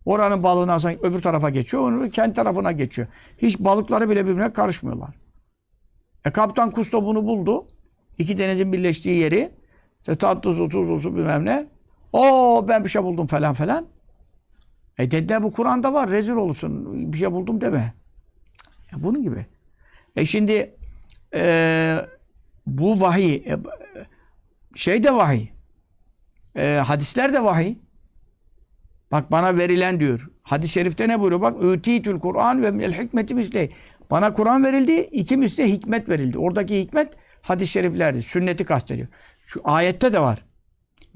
[0.05, 1.83] Oranın balığını alsan öbür tarafa geçiyor.
[1.83, 3.09] Onun kendi tarafına geçiyor.
[3.39, 5.11] Hiç balıkları bile birbirine karışmıyorlar.
[6.25, 7.67] E kaptan Kusto bunu buldu.
[8.19, 9.53] İki denizin birleştiği yeri.
[9.99, 11.76] İşte tatlı su, tuzlu bilmem ne.
[12.17, 13.87] Oo ben bir şey buldum falan falan.
[14.99, 16.11] E dediler bu Kur'an'da var.
[16.11, 17.13] Rezil olursun.
[17.13, 17.95] Bir şey buldum deme.
[18.93, 19.47] Ya bunun gibi.
[20.17, 20.75] E şimdi
[21.35, 21.97] e,
[22.67, 23.59] bu vahiy e,
[24.75, 25.49] şey de vahiy.
[26.57, 27.77] E, hadisler de vahiy.
[29.13, 30.31] Bak bana verilen diyor.
[30.43, 31.41] Hadis-i şerifte ne buyuruyor?
[31.41, 33.71] Bak ütitül Kur'an ve minel hikmeti misli.
[34.11, 36.39] Bana Kur'an verildi, iki misli hikmet verildi.
[36.39, 38.23] Oradaki hikmet hadis-i şeriflerdi.
[38.23, 39.09] Sünneti kastediyor.
[39.47, 40.46] Şu ayette de var.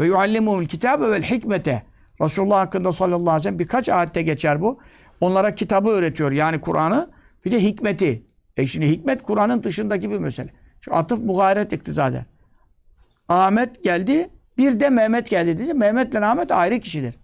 [0.00, 1.82] Ve yuallimuhul kitabe vel hikmete.
[2.20, 4.78] Resulullah hakkında sallallahu aleyhi ve sellem birkaç ayette geçer bu.
[5.20, 6.32] Onlara kitabı öğretiyor.
[6.32, 7.10] Yani Kur'an'ı.
[7.44, 8.22] Bir de hikmeti.
[8.56, 10.52] E şimdi hikmet Kur'an'ın dışındaki bir mesele.
[10.80, 12.22] Şu atıf mugayret iktizader.
[13.28, 14.30] Ahmet geldi.
[14.58, 15.74] Bir de Mehmet geldi dedi.
[15.74, 17.14] Mehmet ile Ahmet ayrı kişidir.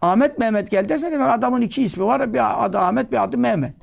[0.00, 2.34] Ahmet Mehmet geldi derse demek adamın iki ismi var.
[2.34, 3.74] Bir adı Ahmet bir adı Mehmet.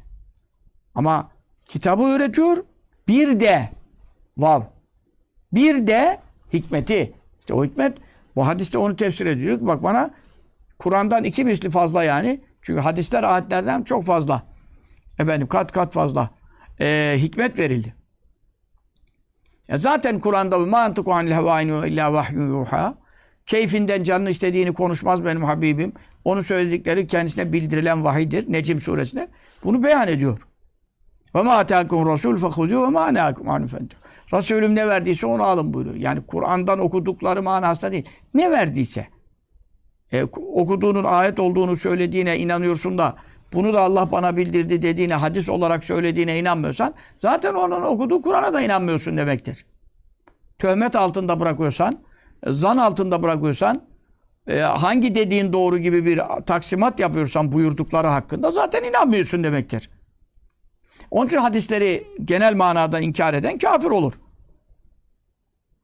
[0.95, 1.31] Ama
[1.65, 2.63] kitabı öğretiyor.
[3.07, 3.69] Bir de
[4.37, 4.61] vav.
[5.53, 6.17] Bir de
[6.53, 7.13] hikmeti.
[7.39, 8.04] İşte o hikmet
[8.35, 9.57] bu hadiste onu tefsir ediyor.
[9.61, 10.11] Bak bana
[10.79, 12.41] Kur'an'dan iki misli fazla yani.
[12.61, 14.43] Çünkü hadisler ayetlerden çok fazla.
[15.19, 16.29] Efendim kat kat fazla.
[16.81, 17.95] Ee, hikmet verildi.
[19.67, 22.95] Ya zaten Kur'an'da mantıku anil hevainu illa vahyu yuha.
[23.45, 25.93] Keyfinden canını istediğini konuşmaz benim Habibim.
[26.25, 28.51] Onun söyledikleri kendisine bildirilen vahidir.
[28.51, 29.27] Necim suresinde.
[29.63, 30.47] Bunu beyan ediyor.
[31.35, 33.67] Ve ma atâkum rasûl fehudû ve ma anâkum anhu
[34.33, 35.95] Resulüm ne verdiyse onu alın buyuruyor.
[35.95, 38.05] Yani Kur'an'dan okudukları manasında değil.
[38.33, 39.07] Ne verdiyse.
[40.11, 43.15] E, okuduğunun ayet olduğunu söylediğine inanıyorsun da
[43.53, 48.61] bunu da Allah bana bildirdi dediğine, hadis olarak söylediğine inanmıyorsan zaten onun okuduğu Kur'an'a da
[48.61, 49.65] inanmıyorsun demektir.
[50.59, 51.99] Töhmet altında bırakıyorsan,
[52.47, 53.81] zan altında bırakıyorsan,
[54.47, 59.89] e, hangi dediğin doğru gibi bir taksimat yapıyorsan buyurdukları hakkında zaten inanmıyorsun demektir.
[61.11, 64.13] Onun için hadisleri genel manada inkar eden kafir olur.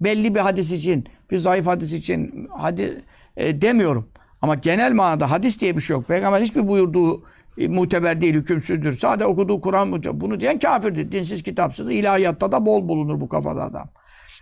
[0.02, 3.04] Belli bir hadis için, bir zayıf hadis için hadi
[3.38, 4.10] e, demiyorum.
[4.42, 6.08] Ama genel manada hadis diye bir şey yok.
[6.08, 7.24] Peygamber hiçbir buyurduğu
[7.58, 8.98] e, muteber değil, hükümsüzdür.
[8.98, 11.12] Sadece okuduğu Kur'an bunu diyen kafirdir.
[11.12, 11.92] Dinsiz kitapsızdır.
[11.92, 13.90] İlahiyatta da bol bulunur bu kafada adam.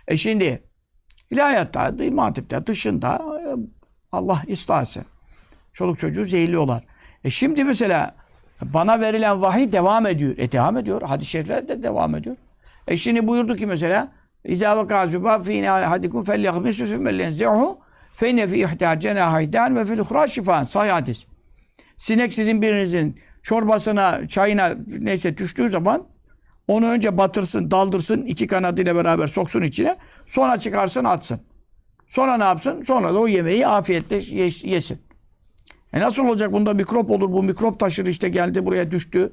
[0.08, 0.62] E şimdi
[1.30, 3.46] ilahiyatta, matipte, dışında e,
[4.12, 5.04] Allah ıslah etsin.
[5.72, 6.84] Çoluk çocuğu zehirliyorlar.
[7.24, 8.14] E şimdi mesela
[8.62, 10.34] bana verilen vahiy devam ediyor.
[10.38, 11.02] E devam ediyor.
[11.02, 12.36] Hadis-i şerifler de devam ediyor.
[12.88, 14.08] E şimdi buyurdu ki mesela
[14.44, 17.76] İzâ vakâ zübâb fî hadikum felyakmisü sümmellenzihû
[18.16, 20.64] fe inne fî ihtâ cenâhaydan ve fil uhrâ şifân.
[20.64, 21.26] Sahih hadis.
[21.96, 24.70] Sinek sizin birinizin çorbasına, çayına
[25.00, 26.04] neyse düştüğü zaman
[26.68, 29.96] onu önce batırsın, daldırsın, iki kanadıyla beraber soksun içine.
[30.26, 31.40] Sonra çıkarsın, atsın.
[32.06, 32.82] Sonra ne yapsın?
[32.82, 34.20] Sonra da o yemeği afiyetle
[34.68, 35.00] yesin.
[35.92, 36.52] E nasıl olacak?
[36.52, 37.32] Bunda mikrop olur.
[37.32, 39.32] Bu mikrop taşır işte geldi buraya düştü.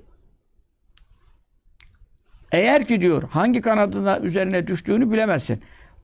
[2.51, 5.61] Eğer ki diyor hangi kanadına üzerine düştüğünü bilemezsin.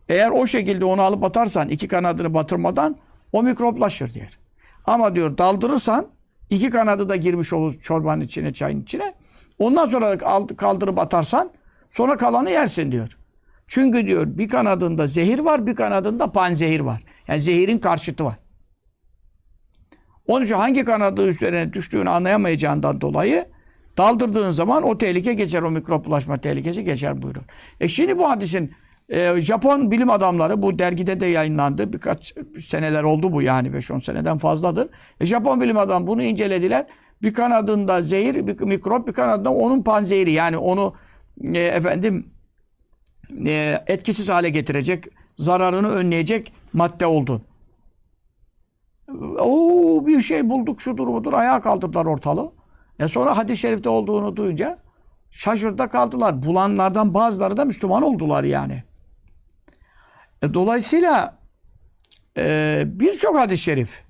[0.09, 2.95] Eğer o şekilde onu alıp atarsan iki kanadını batırmadan
[3.31, 4.39] o mikroplaşır diyor.
[4.85, 6.07] Ama diyor daldırırsan
[6.49, 9.13] iki kanadı da girmiş olur çorbanın içine, çayın içine.
[9.59, 10.17] Ondan sonra
[10.57, 11.51] kaldırıp atarsan
[11.89, 13.17] sonra kalanı yersin diyor.
[13.67, 17.03] Çünkü diyor bir kanadında zehir var, bir kanadında panzehir var.
[17.27, 18.37] Yani zehirin karşıtı var.
[20.27, 23.45] Onun için hangi kanadı üzerine düştüğünü anlayamayacağından dolayı
[23.97, 27.45] daldırdığın zaman o tehlike geçer, o mikrop bulaşma tehlikesi geçer buyuruyor.
[27.79, 28.71] E şimdi bu hadisin
[29.09, 31.93] e, Japon bilim adamları bu dergide de yayınlandı.
[31.93, 34.89] Birkaç seneler oldu bu yani 5-10 seneden fazladır.
[35.19, 36.85] E, Japon bilim adamı bunu incelediler.
[37.21, 40.93] Bir kanadında zehir, bir mikrop, bir kanadında onun panzehiri yani onu
[41.53, 42.27] e, efendim
[43.45, 45.05] e, etkisiz hale getirecek,
[45.37, 47.41] zararını önleyecek madde oldu.
[49.39, 52.51] Oo bir şey bulduk şudur budur ayağa kaldırdılar ortalığı.
[52.99, 54.77] E sonra hadis-i şerifte olduğunu duyunca
[55.31, 56.43] şaşırda kaldılar.
[56.43, 58.83] Bulanlardan bazıları da Müslüman oldular yani.
[60.41, 61.37] E, dolayısıyla
[62.37, 64.03] e, birçok hadis-i şerif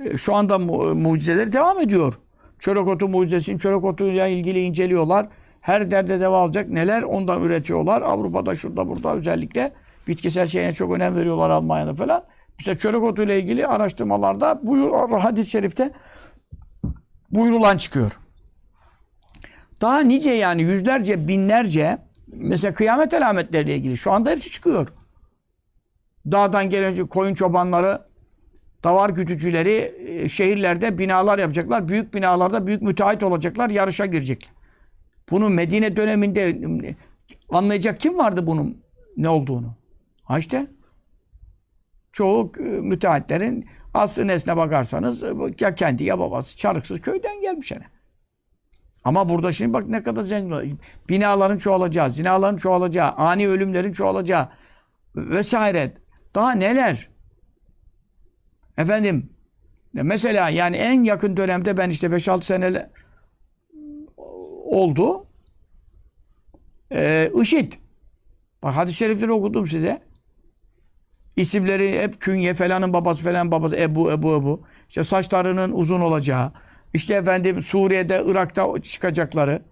[0.00, 2.18] e, şu anda mu mucizeleri devam ediyor.
[2.58, 5.28] Çörek otu mucizesini çörek otuyla ilgili inceliyorlar.
[5.60, 8.02] Her derde deva alacak neler ondan üretiyorlar.
[8.02, 9.72] Avrupa'da şurada burada özellikle
[10.08, 12.24] bitkisel şeyine çok önem veriyorlar Almanya'da falan.
[12.62, 15.90] İşte çörek otuyla ilgili araştırmalarda buyur, hadis-i şerifte
[17.30, 18.18] buyurulan çıkıyor.
[19.80, 24.88] Daha nice yani yüzlerce, binlerce mesela kıyamet alametleriyle ilgili şu anda hepsi çıkıyor.
[26.32, 28.02] Dağdan gelen koyun çobanları,
[28.84, 31.88] davar gütücüleri e, şehirlerde binalar yapacaklar.
[31.88, 34.52] Büyük binalarda büyük müteahhit olacaklar, yarışa girecekler.
[35.30, 36.56] Bunu Medine döneminde
[37.48, 38.82] anlayacak kim vardı bunun
[39.16, 39.74] ne olduğunu?
[40.24, 40.66] Ha işte
[42.12, 45.22] çoğu e, müteahhitlerin aslı nesne bakarsanız
[45.60, 47.84] ya kendi ya babası çarıksız köyden gelmiş yani.
[49.04, 50.80] Ama burada şimdi bak ne kadar zengin.
[51.08, 54.48] Binaların çoğalacağı, zinaların çoğalacağı, ani ölümlerin çoğalacağı
[55.16, 55.94] vesaire.
[56.34, 57.08] Daha neler?
[58.78, 59.28] Efendim
[59.92, 62.90] mesela yani en yakın dönemde ben işte 5-6 sene
[64.64, 65.26] oldu.
[66.92, 67.72] Ee, IŞİD.
[68.62, 70.02] Bak hadis-i şerifleri okudum size.
[71.36, 74.62] İsimleri hep künye falanın babası falan babası Ebu Ebu Ebu.
[74.88, 76.52] İşte saçlarının uzun olacağı.
[76.94, 79.62] İşte efendim Suriye'de Irak'ta çıkacakları.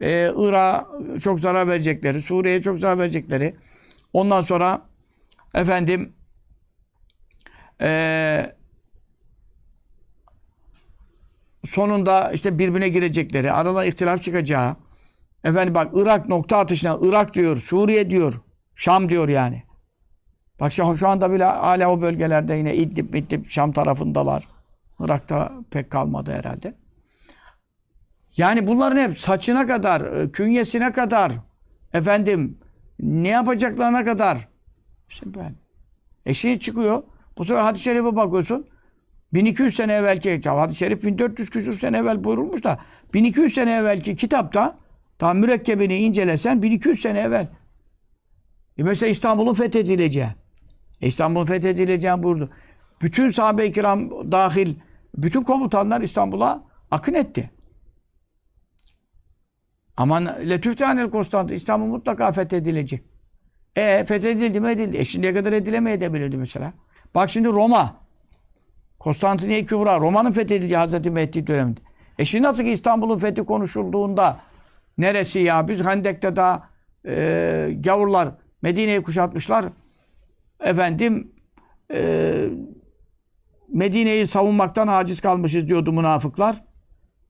[0.00, 0.88] Ee, Irak'a
[1.22, 2.22] çok zarar verecekleri.
[2.22, 3.54] Suriye'ye çok zarar verecekleri.
[4.12, 4.82] Ondan sonra
[5.54, 6.12] efendim
[7.80, 8.56] ee,
[11.64, 14.76] sonunda işte birbirine girecekleri, aralarında ihtilaf çıkacağı.
[15.44, 18.34] Efendim bak Irak nokta atışına Irak diyor, Suriye diyor,
[18.74, 19.62] Şam diyor yani.
[20.60, 24.48] Bak şu, şu anda bile hala o bölgelerde yine İdlib, İdlib, Şam tarafındalar.
[25.00, 26.74] Irak'ta pek kalmadı herhalde.
[28.36, 31.32] Yani bunların hep saçına kadar, künyesine kadar,
[31.92, 32.58] efendim
[33.00, 34.48] ne yapacaklarına kadar.
[35.08, 35.54] İşte ben.
[36.26, 37.02] E şimdi çıkıyor.
[37.38, 38.66] Bu sefer hadis-i şerife bakıyorsun.
[39.34, 42.78] 1200 sene evvelki, hadis-i şerif 1400 küsur sene evvel buyurulmuş da
[43.14, 44.76] 1200 sene evvelki kitapta
[45.18, 47.48] tam mürekkebini incelesen 1200 sene evvel.
[48.78, 50.39] E mesela İstanbul'un fethedileceği.
[51.02, 52.50] E İstanbul'un fethedileceği buyurdu.
[53.02, 54.74] Bütün sahabe-i kiram dahil
[55.16, 57.50] bütün komutanlar İstanbul'a akın etti.
[59.96, 63.04] Aman letüftehanel Konstantin İstanbul mutlaka fethedilecek.
[63.76, 64.96] E fethedildi mi edildi.
[64.96, 66.72] E şimdiye kadar edilemeyebilirdi mesela.
[67.14, 67.96] Bak şimdi Roma.
[68.98, 70.00] Konstantiniye Kübra.
[70.00, 71.80] Roma'nın fethedildiği Hazreti Mehdi döneminde.
[72.18, 74.40] E şimdi nasıl ki İstanbul'un fethi konuşulduğunda
[74.98, 75.68] neresi ya?
[75.68, 76.68] Biz Hendek'te daha
[77.06, 78.28] e, gavurlar
[78.62, 79.64] Medine'yi kuşatmışlar.
[80.60, 81.32] Efendim
[81.92, 82.34] e,
[83.68, 86.64] Medine'yi savunmaktan aciz kalmışız diyordu münafıklar.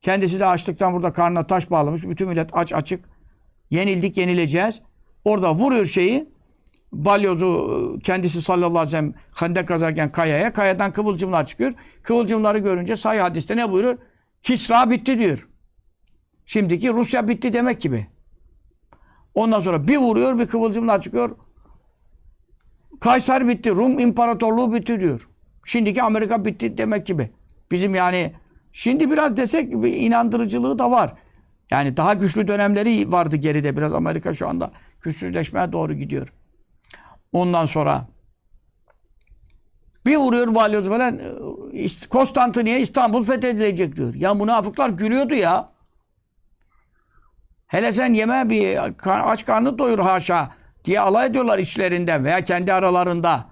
[0.01, 2.05] Kendisi de açlıktan burada karnına taş bağlamış.
[2.05, 3.05] Bütün millet aç açık.
[3.71, 4.83] Yenildik yenileceğiz.
[5.25, 6.29] Orada vuruyor şeyi.
[6.93, 10.53] Balyozu kendisi sallallahu aleyhi ve sellem hendek kazarken kayaya.
[10.53, 11.73] Kayadan kıvılcımlar çıkıyor.
[12.03, 13.99] Kıvılcımları görünce say hadiste ne buyurur?
[14.43, 15.49] Kisra bitti diyor.
[16.47, 18.07] Şimdiki Rusya bitti demek gibi.
[19.35, 21.37] Ondan sonra bir vuruyor bir kıvılcımlar çıkıyor.
[23.01, 23.71] Kaysar bitti.
[23.71, 25.29] Rum İmparatorluğu bitti diyor.
[25.65, 27.31] Şimdiki Amerika bitti demek gibi.
[27.71, 28.33] Bizim yani
[28.73, 31.13] şimdi biraz desek bir inandırıcılığı da var.
[31.71, 33.77] Yani daha güçlü dönemleri vardı geride.
[33.77, 34.71] Biraz Amerika şu anda
[35.03, 36.33] güçsüzleşmeye doğru gidiyor.
[37.33, 38.07] Ondan sonra
[40.07, 41.21] bir vuruyor balyoz falan
[42.11, 44.15] Konstantiniye İstanbul fethedilecek diyor.
[44.15, 45.73] Ya münafıklar gülüyordu ya.
[47.67, 50.51] Hele sen yeme bir aç karnı doyur haşa
[50.85, 53.45] diye alay ediyorlar içlerinden veya kendi aralarında.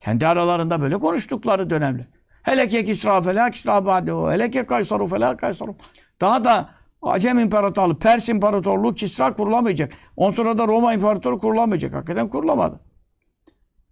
[0.00, 2.06] Kendi aralarında böyle konuştukları dönemli.
[2.42, 4.32] Hele ki Kisra felâ Kisra bâdehu.
[4.32, 5.76] Hele ki Kaysaru felâ Kaysaru.
[6.20, 6.70] Daha da
[7.02, 9.92] Acem İmparatorluğu, Pers İmparatorluğu Kisra kurulamayacak.
[10.16, 11.94] On sonra da Roma İmparatoru kurulamayacak.
[11.94, 12.80] Hakikaten kurulamadı.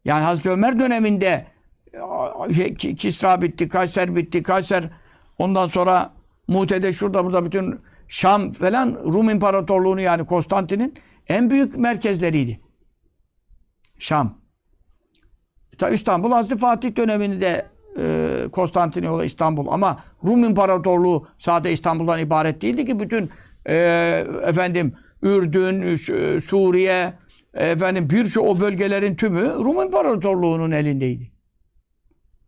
[0.05, 1.47] Yani Hazreti Ömer döneminde
[2.79, 4.85] Kisra bitti, Kayser bitti, Kayser
[5.39, 6.11] ondan sonra
[6.49, 10.95] Mute'de şurada burada bütün Şam falan Rum İmparatorluğu'nu yani Konstantin'in
[11.29, 12.61] en büyük merkezleriydi.
[13.99, 14.39] Şam.
[15.79, 17.67] Ta İstanbul Hazreti Fatih döneminde
[17.99, 23.31] e, Konstantiniyye İstanbul ama Rum İmparatorluğu sadece İstanbul'dan ibaret değildi ki bütün
[23.67, 23.75] e,
[24.43, 27.13] efendim Ürdün, Ş- Suriye,
[27.55, 31.31] efendim birçok o bölgelerin tümü Rum İmparatorluğu'nun elindeydi.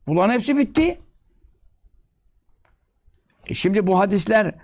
[0.06, 0.98] Bunların hepsi bitti.
[3.46, 4.54] E şimdi bu hadisler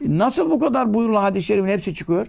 [0.00, 2.26] nasıl bu kadar buyurulan hadis-i hepsi çıkıyor?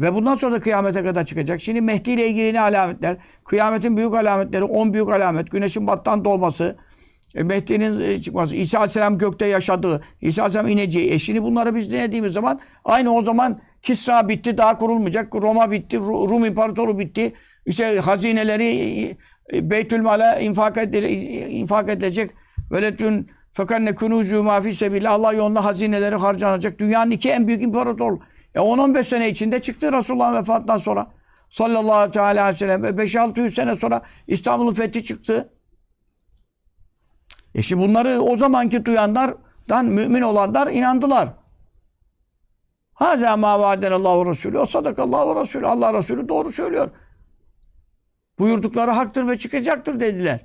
[0.00, 1.60] Ve bundan sonra da kıyamete kadar çıkacak.
[1.60, 3.16] Şimdi Mehdi ile ilgili ne alametler?
[3.44, 5.50] Kıyametin büyük alametleri, 10 büyük alamet.
[5.50, 6.76] Güneşin battan doğması,
[7.34, 11.10] e, Mehdi'nin e, çıkması, İsa Aleyhisselam gökte yaşadığı, İsa Aleyhisselam ineceği.
[11.10, 15.34] E şimdi bunları biz dinlediğimiz zaman aynı o zaman Kisra bitti, daha kurulmayacak.
[15.34, 17.32] Roma bitti, Ru- Rum İmparatoru bitti.
[17.66, 19.16] İşte hazineleri e,
[19.56, 21.10] e, Beytülmal'e infak, edile,
[21.48, 22.30] infak edilecek.
[22.70, 26.78] Böyle tüm fekanne kunuzu mafi sebillah Allah yolunda hazineleri harcanacak.
[26.78, 28.20] Dünyanın iki en büyük imparatorluğu.
[28.54, 31.06] E 10-15 sene içinde çıktı Resulullah'ın vefatından sonra.
[31.50, 32.84] Sallallahu teala aleyhi ve sellem.
[32.84, 35.52] 5-600 sene sonra İstanbul'un fethi çıktı.
[37.54, 41.28] E şimdi bunları o zamanki duyanlardan mümin olanlar inandılar.
[42.94, 44.58] Haza ma vaadenallahu Resulü.
[44.58, 45.66] O sadakallahu Resulü.
[45.66, 46.90] Allah Resulü doğru söylüyor.
[48.38, 50.40] Buyurdukları haktır ve çıkacaktır dediler.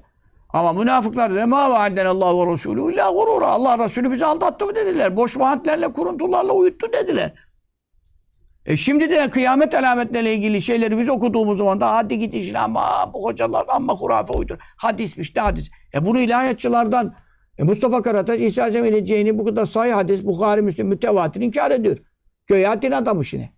[0.49, 3.47] Ama münafıklar da ma vaadenallahu Resulü illa gurura.
[3.47, 5.15] Allah Resulü bizi aldattı mı dediler.
[5.15, 7.48] Boş vaatlerle, kuruntularla uyuttu dediler.
[8.69, 13.11] E şimdi de kıyamet alametleriyle ilgili şeyleri biz okuduğumuz zaman da hadi git işine ama
[13.13, 14.57] bu hocalar amma hurafe uydur.
[14.59, 15.69] Hadismiş ne hadis.
[15.93, 17.15] E bunu ilahiyatçılardan
[17.57, 21.97] e Mustafa Karataş İsa Aleyhisselam ineceğini bu kadar sahih hadis Bukhari Müslim mütevatir inkar ediyor.
[22.47, 23.49] Göya din adamı yine.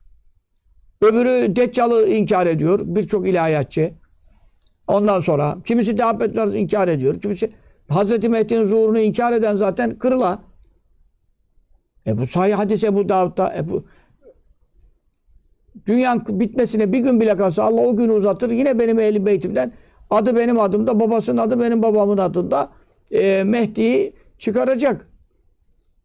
[1.02, 2.80] Öbürü Deccal'ı inkar ediyor.
[2.84, 3.94] Birçok ilahiyatçı.
[4.88, 7.22] Ondan sonra kimisi davetleri inkar ediyor.
[7.22, 7.52] Kimisi
[7.90, 10.40] Hazreti Mehdi'nin zuhurunu inkar eden zaten kırıla.
[12.08, 13.86] E bu sahih hadis Ebu Davud'da e bu
[15.86, 18.52] Dünyanın bitmesine bir gün bile kalsa Allah o günü uzatır.
[18.52, 19.74] Yine benim ehli beytimden
[20.10, 22.70] adı benim adımda, babasının adı benim babamın adında
[23.12, 25.10] e, Mehdi'yi çıkaracak.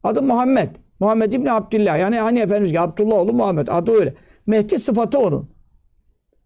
[0.03, 0.69] Adı Muhammed.
[1.01, 1.99] Muhammed İbni Abdillah.
[1.99, 3.69] Yani hani Efendimiz gibi Abdullah oğlu Muhammed.
[3.71, 4.15] Adı öyle.
[4.47, 5.51] Mehdi sıfatı onun.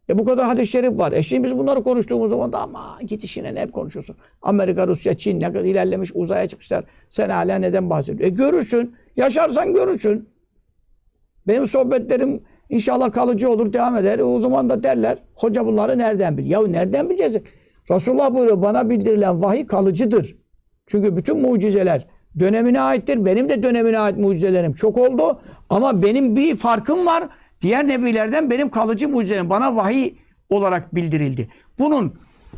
[0.08, 1.12] E bu kadar hadis-i şerif var.
[1.12, 4.16] E şimdi biz bunları konuştuğumuz zaman da ama git işine ne hep konuşuyorsun.
[4.42, 6.84] Amerika, Rusya, Çin ne kadar ilerlemiş uzaya çıkmışlar.
[7.08, 8.26] Sen hala neden bahsediyorsun?
[8.26, 8.94] E görürsün.
[9.16, 10.28] Yaşarsan görürsün.
[11.46, 14.18] Benim sohbetlerim inşallah kalıcı olur, devam eder.
[14.18, 16.50] O zaman da derler, hoca bunları nereden bil?
[16.50, 17.36] Ya nereden bileceğiz?
[17.90, 20.36] Resulullah buyuruyor, bana bildirilen vahiy kalıcıdır.
[20.86, 22.06] Çünkü bütün mucizeler
[22.38, 23.24] dönemine aittir.
[23.24, 25.40] Benim de dönemine ait mucizelerim çok oldu.
[25.70, 27.28] Ama benim bir farkım var.
[27.60, 30.14] Diğer nebilerden benim kalıcı mucizelerim bana vahiy
[30.50, 31.48] olarak bildirildi.
[31.78, 32.14] Bunun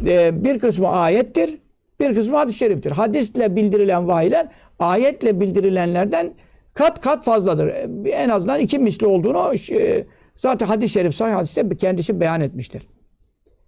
[0.06, 1.58] e, bir kısmı ayettir,
[2.00, 2.90] bir kısmı hadis-i şeriftir.
[2.90, 4.46] Hadisle bildirilen vahiyler
[4.78, 6.30] ayetle bildirilenlerden
[6.74, 7.66] kat kat fazladır.
[7.66, 10.04] E, En azından iki misli olduğunu e,
[10.36, 12.88] zaten hadis-i şerif sahih hadiste kendisi beyan etmiştir.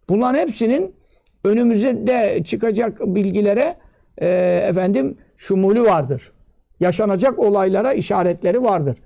[0.08, 0.94] Bunların hepsinin
[1.44, 3.76] önümüzde çıkacak bilgilere
[4.18, 4.28] e,
[4.68, 6.32] efendim şumulü vardır.
[6.80, 8.96] Yaşanacak olaylara işaretleri vardır.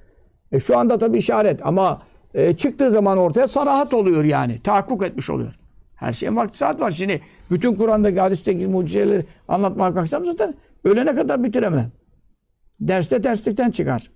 [0.52, 2.02] E, şu anda tabii işaret ama
[2.34, 4.62] e, çıktığı zaman ortaya sarahat oluyor yani.
[4.62, 5.54] Tahakkuk etmiş oluyor.
[5.94, 6.90] Her şeyin vakti saat var.
[6.90, 11.90] Şimdi bütün Kur'an'daki hadisteki mucizeleri anlatmaya kalksam zaten ölene kadar bitiremem.
[12.80, 14.10] Derste derslikten çıkar.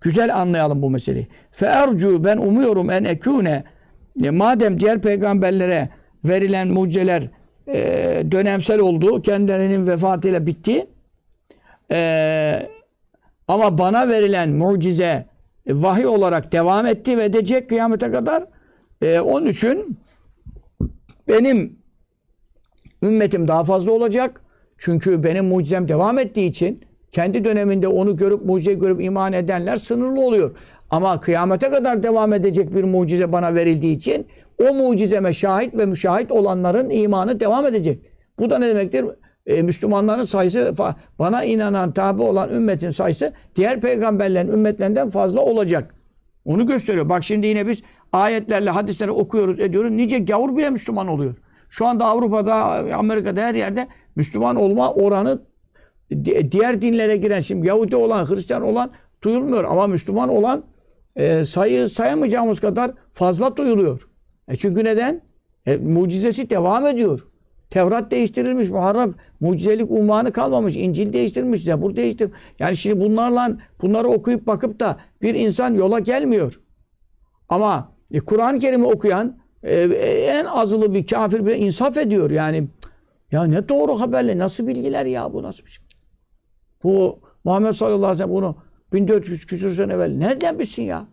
[0.00, 1.28] Güzel anlayalım bu meseleyi.
[1.50, 3.64] Feercu ben umuyorum en ekune
[4.22, 5.88] e, madem diğer peygamberlere
[6.24, 7.22] verilen mucizeler
[7.68, 7.78] e,
[8.32, 10.86] dönemsel oldu, kendilerinin vefatıyla bitti.
[11.90, 12.68] E,
[13.48, 15.26] ama bana verilen mucize
[15.66, 18.44] e, vahiy olarak devam etti ve edecek kıyamete kadar.
[19.02, 19.98] E, onun için
[21.28, 21.78] benim
[23.02, 24.40] ümmetim daha fazla olacak.
[24.84, 26.80] Çünkü benim mucizem devam ettiği için
[27.12, 30.56] kendi döneminde onu görüp mucize görüp iman edenler sınırlı oluyor.
[30.90, 34.26] Ama kıyamete kadar devam edecek bir mucize bana verildiği için
[34.62, 38.02] o mucizeme şahit ve müşahit olanların imanı devam edecek.
[38.38, 39.04] Bu da ne demektir?
[39.46, 40.74] E, Müslümanların sayısı
[41.18, 45.94] bana inanan tabi olan ümmetin sayısı diğer peygamberlerin ümmetlerinden fazla olacak.
[46.44, 47.08] Onu gösteriyor.
[47.08, 49.90] Bak şimdi yine biz ayetlerle hadisleri okuyoruz ediyoruz.
[49.90, 51.34] Nice gavur bile Müslüman oluyor.
[51.72, 52.54] Şu anda Avrupa'da,
[52.96, 55.42] Amerika'da her yerde Müslüman olma oranı
[56.50, 58.90] diğer dinlere giren şimdi Yahudi olan, Hristiyan olan
[59.22, 60.64] duyulmuyor ama Müslüman olan
[61.16, 64.08] e, sayı sayamayacağımız kadar fazla duyuluyor.
[64.48, 65.22] E çünkü neden?
[65.66, 67.26] E, mucizesi devam ediyor.
[67.70, 72.40] Tevrat değiştirilmiş, Muharref mucizelik unvanı kalmamış, İncil değiştirilmiş, Zebur değiştirilmiş.
[72.58, 76.60] Yani şimdi bunlarla bunları okuyup bakıp da bir insan yola gelmiyor.
[77.48, 82.30] Ama e, Kur'an-ı Kerim'i okuyan e, en azılı bir kafir bile insaf ediyor.
[82.30, 82.68] Yani
[83.32, 85.84] ya ne doğru haberle, nasıl bilgiler ya bu nasıl bir şey?
[86.82, 88.56] Bu Muhammed sallallahu aleyhi ve sellem bunu
[88.92, 91.06] 1400 küsur sene evvel nereden bilsin ya?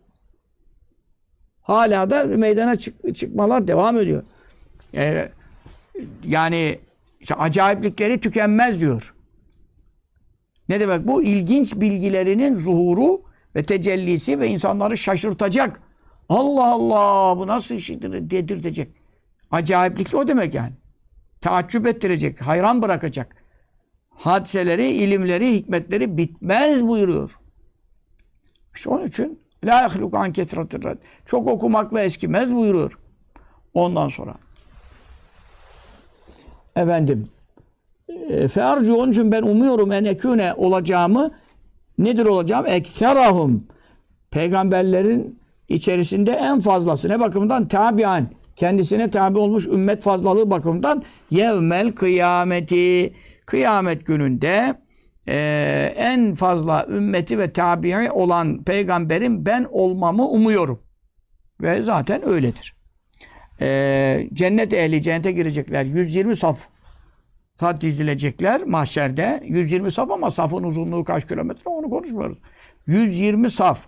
[1.61, 4.23] Hala da meydana çık çıkmalar devam ediyor.
[4.95, 5.29] Ee,
[6.25, 6.79] yani
[7.19, 9.15] İşte acayiplikleri tükenmez diyor.
[10.69, 11.23] Ne demek bu?
[11.23, 13.21] İlginç bilgilerinin zuhuru
[13.55, 15.81] ve tecellisi ve insanları şaşırtacak.
[16.29, 18.89] Allah Allah bu nasıl işidir dedirtecek.
[19.51, 20.73] Acayiplikli o demek yani.
[21.41, 23.35] Taaccüp ettirecek, hayran bırakacak.
[24.09, 27.39] Hadiseleri, ilimleri, hikmetleri bitmez buyuruyor.
[28.75, 30.87] İşte onun için La yahluk an kesratir.
[31.25, 32.99] Çok okumakla eskimez buyuruyor.
[33.73, 34.35] Ondan sonra.
[36.75, 37.27] Efendim.
[38.29, 41.31] E, Fearcu onun için ben umuyorum en eküne olacağımı
[41.97, 42.65] nedir olacağım?
[42.67, 43.67] Ekserahum.
[44.31, 47.09] Peygamberlerin içerisinde en fazlası.
[47.09, 47.67] Ne bakımından?
[47.67, 48.27] Tabian.
[48.59, 53.13] Kendisine tabi olmuş ümmet fazlalığı bakımından yevmel kıyameti.
[53.45, 54.81] Kıyamet gününde
[55.27, 60.79] e, en fazla ümmeti ve tabi'i olan peygamberin ben olmamı umuyorum.
[61.61, 62.75] Ve zaten öyledir.
[63.61, 65.83] E, cennet ehli cennete girecekler.
[65.83, 66.67] 120 saf
[67.57, 69.43] ta dizilecekler mahşerde.
[69.45, 72.37] 120 saf ama safın uzunluğu kaç kilometre onu konuşmuyoruz.
[72.87, 73.87] 120 saf.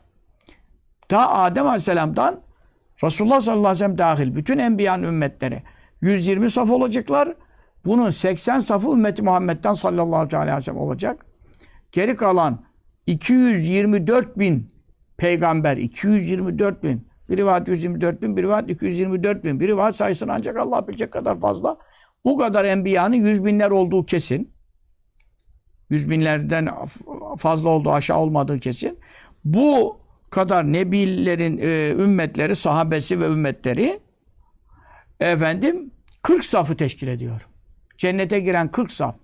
[1.09, 2.50] Ta Adem Aleyhisselam'dan
[3.03, 5.63] Resulullah sallallahu aleyhi ve sellem dahil bütün enbiyanın ümmetleri
[6.01, 7.35] 120 saf olacaklar.
[7.85, 11.25] Bunun 80 safı ümmeti Muhammed'den sallallahu aleyhi ve sellem olacak.
[11.91, 12.65] Geri kalan
[13.07, 14.71] 224 bin
[15.17, 17.07] peygamber, 224 bin.
[17.29, 19.59] Bir rivayet 124 bin, bir rivayet 224 bin.
[19.59, 21.77] Bir rivayet sayısını ancak Allah bilecek kadar fazla.
[22.25, 24.53] Bu kadar enbiyanın yüz binler olduğu kesin.
[25.89, 26.69] Yüz binlerden
[27.37, 28.99] fazla olduğu aşağı olmadığı kesin.
[29.45, 30.00] Bu
[30.31, 33.99] kadar nebilerin e, ümmetleri, sahabesi ve ümmetleri
[35.19, 37.47] efendim 40 safı teşkil ediyor.
[37.97, 39.15] Cennete giren 40 saf.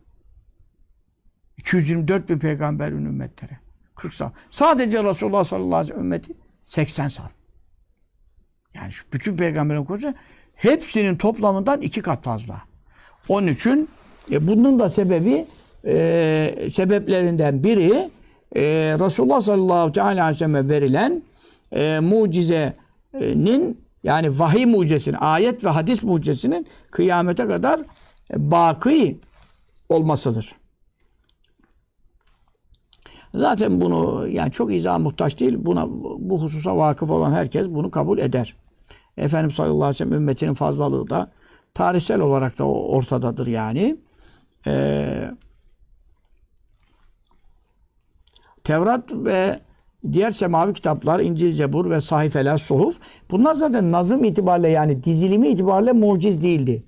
[1.58, 3.52] 224 bin peygamberin ümmetleri.
[3.96, 4.34] 40 saf.
[4.50, 6.34] Sadece Resulullah sallallahu aleyhi ve sellem ümmeti
[6.66, 7.32] 80 saf.
[8.74, 10.14] Yani şu bütün peygamberin konusu
[10.56, 12.62] hepsinin toplamından iki kat fazla.
[13.28, 13.90] Onun için
[14.32, 15.46] e, bunun da sebebi
[15.86, 18.10] e, sebeplerinden biri
[18.56, 18.62] e,
[19.00, 21.22] Resulullah sallallahu aleyhi ve selleme verilen
[21.72, 27.80] e, mucizenin yani vahiy mucizesinin, ayet ve hadis mucizesinin kıyamete kadar
[28.34, 29.20] e, baki
[29.90, 30.56] olmasıdır.
[33.36, 35.56] Zaten bunu yani çok izah muhtaç değil.
[35.58, 35.90] Buna
[36.20, 38.56] bu hususa vakıf olan herkes bunu kabul eder.
[39.18, 41.32] Efendimiz sallallahu aleyhi ve sellem ümmetinin fazlalığı da
[41.74, 43.98] tarihsel olarak da ortadadır yani.
[44.68, 45.32] Ee,
[48.68, 49.60] Tevrat ve
[50.12, 53.00] diğer semavi kitaplar, İncil, Cebur ve sahifeler, suhuf
[53.32, 56.84] bunlar zaten nazım itibariyle yani dizilimi itibariyle muciz değildi.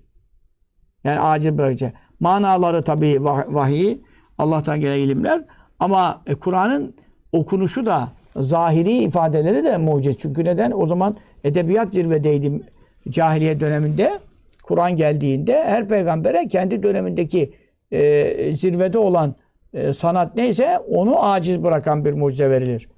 [1.04, 1.92] Yani acil bırakıcı.
[2.20, 3.98] Manaları tabii vahiy,
[4.38, 5.46] Allah'tan gelen ilimler
[5.80, 6.96] ama e, Kur'an'ın
[7.32, 10.16] okunuşu da zahiri ifadeleri de muciz.
[10.20, 10.72] Çünkü neden?
[10.72, 12.62] O zaman edebiyat zirvedeydi
[13.10, 14.20] cahiliye döneminde.
[14.64, 17.54] Kur'an geldiğinde her peygambere kendi dönemindeki
[17.92, 19.36] e, zirvede olan
[19.74, 22.90] e, sanat neyse onu aciz bırakan bir mucize verilir.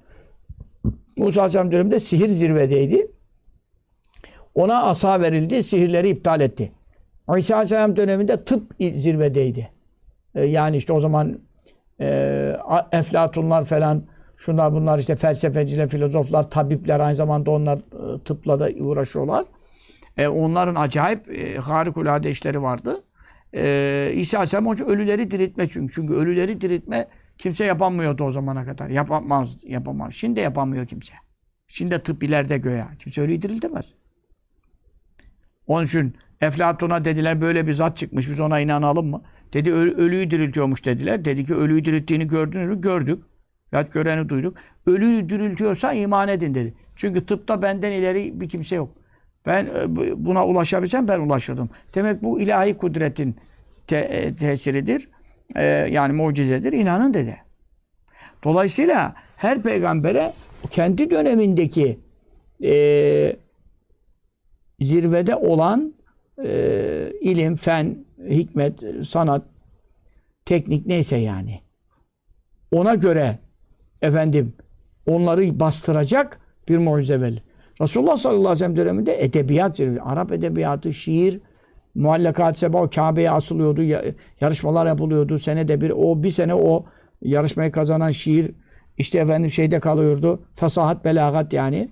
[1.17, 3.07] Musa Aleyhisselam döneminde sihir zirvedeydi.
[4.55, 6.71] Ona asa verildi, sihirleri iptal etti.
[7.37, 9.69] İsa Aleyhisselam döneminde tıp zirvedeydi.
[10.35, 11.39] E, yani işte o zaman
[11.99, 12.55] e,
[12.91, 14.03] Eflatunlar falan
[14.35, 19.45] şunlar bunlar işte felsefeciler, filozoflar, tabipler aynı zamanda onlar e, tıpla da uğraşıyorlar.
[20.17, 23.01] E, onların acayip e, harikulade işleri vardı.
[23.55, 25.93] E, İsa Aleyhisselam onun ölüleri diriltme çünkü.
[25.93, 28.89] Çünkü ölüleri diriltme kimse yapamıyordu o zamana kadar.
[28.89, 30.13] Yapamaz, yapamaz.
[30.13, 31.13] Şimdi yapamıyor kimse.
[31.67, 32.85] Şimdi tıp ileride göğe.
[32.99, 33.93] Kimse ölüyü diriltemez.
[35.67, 39.21] Onun için Eflatun'a dediler böyle bir zat çıkmış biz ona inanalım mı?
[39.53, 41.25] Dedi ölüyü diriltiyormuş dediler.
[41.25, 42.81] Dedi ki ölüyü dirilttiğini gördünüz mü?
[42.81, 43.23] Gördük.
[43.71, 44.57] Ya göreni duyduk.
[44.85, 46.73] Ölüyü diriltiyorsa iman edin dedi.
[46.95, 48.95] Çünkü tıpta benden ileri bir kimse yok.
[49.45, 51.69] Ben e, buna ulaşabilsem ben ulaşırdım.
[51.95, 53.35] Demek bu ilahi kudretin
[53.87, 55.07] te e, tesiridir.
[55.55, 56.73] Ee, yani mucizedir.
[56.73, 57.37] İnanın dedi.
[58.43, 60.33] Dolayısıyla her peygambere
[60.69, 61.99] kendi dönemindeki
[62.63, 63.35] e,
[64.81, 65.93] zirvede olan
[66.45, 69.45] e, ilim, fen, hikmet, sanat,
[70.45, 71.61] teknik neyse yani.
[72.71, 73.39] Ona göre
[74.01, 74.53] efendim
[75.07, 77.43] onları bastıracak bir mucize verilir.
[77.81, 81.39] Resulullah sallallahu aleyhi ve sellem döneminde edebiyat, Arap edebiyatı, şiir,
[81.95, 83.81] muallakat seba, Kabe'ye asılıyordu,
[84.41, 85.39] yarışmalar yapılıyordu.
[85.39, 86.85] Senede bir, o bir sene o
[87.21, 88.51] yarışmayı kazanan şiir,
[88.97, 90.43] işte efendim şeyde kalıyordu.
[90.55, 91.89] Fasahat, belagat yani.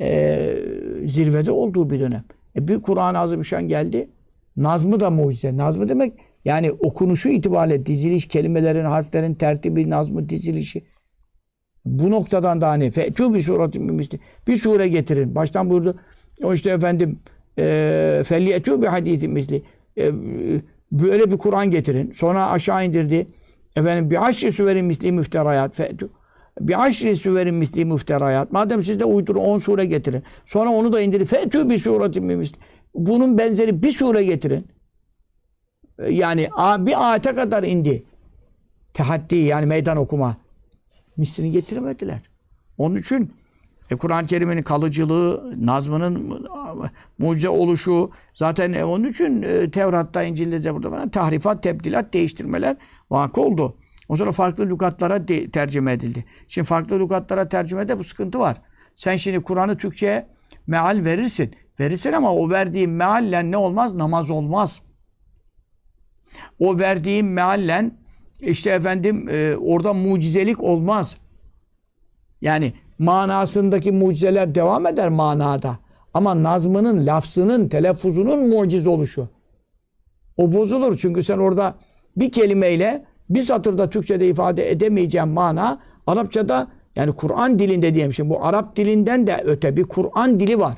[0.00, 0.56] Ee,
[1.04, 2.24] zirvede olduğu bir dönem.
[2.56, 4.10] E bir Kur'an-ı Azimüşşan geldi.
[4.56, 5.56] Nazmı da mucize.
[5.56, 6.12] Nazmı demek
[6.44, 10.84] yani okunuşu itibariyle diziliş, kelimelerin, harflerin tertibi, nazmı, dizilişi.
[11.86, 13.98] Bu noktadan da hani fe'tû bir suretin.
[14.46, 15.34] Bir sure getirin.
[15.34, 15.94] Baştan buyurdu.
[16.42, 17.18] O işte efendim
[17.58, 17.62] e,
[18.26, 19.62] felliyetû bir hadisin misli.
[19.98, 20.10] E,
[20.92, 22.10] Böyle bir Kur'an getirin.
[22.10, 23.26] Sonra aşağı indirdi.
[23.76, 25.74] Efendim bir aşri süverin misli müfterayat.
[25.74, 26.08] Fe'tü.
[26.60, 28.52] Bir aşri süverin misli müfterayat.
[28.52, 30.22] Madem siz de uydurun 10 sure getirin.
[30.46, 31.24] Sonra onu da indirin.
[31.24, 32.58] Fe'tü bir suretin misli.
[32.94, 34.66] Bunun benzeri bir sure getirin.
[36.08, 38.04] Yani bir ayete kadar indi.
[38.94, 40.36] Tehaddi yani meydan okuma.
[41.16, 42.20] Mislini getiremediler.
[42.78, 43.32] Onun için
[43.90, 46.46] e, Kur'an-ı Kerim'in kalıcılığı, nazmının
[47.18, 52.76] mucize oluşu zaten e, onun için e, Tevrat'ta, İncil'de, Zebur'da falan tahrifat, tebdilat, değiştirmeler
[53.10, 53.76] vakı oldu.
[54.08, 56.24] O sonra farklı lügatlara de- tercüme edildi.
[56.48, 58.56] Şimdi farklı lügatlara tercümede bu sıkıntı var.
[58.94, 60.26] Sen şimdi Kur'an'ı Türkçe'ye
[60.66, 61.54] meal verirsin.
[61.80, 63.94] Verirsin ama o verdiğin mealle ne olmaz?
[63.94, 64.82] Namaz olmaz.
[66.58, 67.98] O verdiğin meallen
[68.40, 71.16] işte efendim e, orada mucizelik olmaz.
[72.40, 75.78] Yani manasındaki mucizeler devam eder manada.
[76.14, 79.28] Ama nazmının, lafzının, telaffuzunun mucize oluşu.
[80.36, 81.74] O bozulur çünkü sen orada
[82.16, 88.44] bir kelimeyle bir satırda Türkçe'de ifade edemeyeceğin mana Arapçada yani Kur'an dilinde diyeyim şimdi bu
[88.44, 90.74] Arap dilinden de öte bir Kur'an dili var.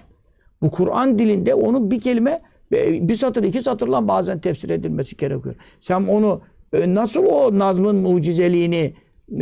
[0.62, 2.40] Bu Kur'an dilinde onun bir kelime
[2.72, 5.54] e, bir satır iki satırla bazen tefsir edilmesi gerekiyor.
[5.80, 6.40] Sen onu
[6.72, 8.94] e, nasıl o nazmın mucizeliğini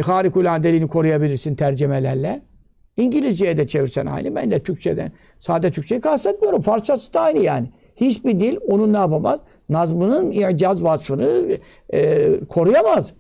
[0.03, 2.43] harikuladeliğini koruyabilirsin tercümelerle?
[2.97, 4.35] İngilizceye de çevirsen aynı.
[4.35, 6.61] Ben de Türkçeden, sade Türkçeyi kastetmiyorum.
[6.61, 7.70] Farsçası da aynı yani.
[7.97, 9.41] Hiçbir dil onun ne yapamaz?
[9.68, 11.59] Nazmının icaz vasfını
[11.93, 13.12] e, koruyamaz.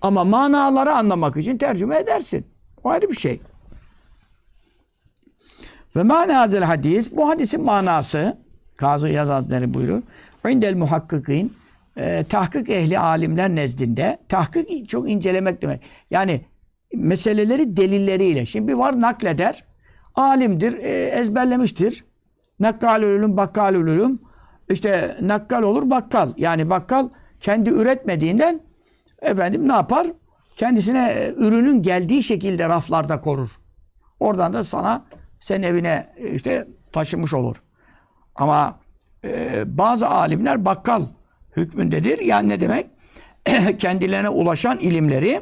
[0.00, 2.46] Ama manaları anlamak için tercüme edersin.
[2.84, 3.40] O ayrı bir şey.
[5.96, 8.38] Ve mana hazel hadis, bu hadisin manası,
[8.76, 10.02] Kazı Yaz Hazretleri buyurur.
[10.48, 11.52] İndel muhakkikin,
[11.96, 15.82] e, tahkik ehli alimler nezdinde, tahkik çok incelemek demek.
[16.10, 16.44] Yani
[16.94, 18.46] meseleleri delilleriyle.
[18.46, 19.64] Şimdi bir var nakleder,
[20.14, 22.04] alimdir, e, ezberlemiştir.
[22.60, 24.18] Nakkal ölüm, bakkal ölüm.
[24.70, 26.32] İşte nakkal olur, bakkal.
[26.36, 27.08] Yani bakkal
[27.40, 28.60] kendi üretmediğinden
[29.22, 30.06] efendim ne yapar?
[30.56, 33.60] Kendisine e, ürünün geldiği şekilde raflarda korur.
[34.20, 35.04] Oradan da sana
[35.40, 37.62] senin evine e, işte taşımış olur.
[38.34, 38.80] Ama
[39.24, 41.02] e, bazı alimler bakkal
[41.56, 42.18] hükmündedir.
[42.18, 42.86] Yani ne demek?
[43.78, 45.40] Kendilerine ulaşan ilimleri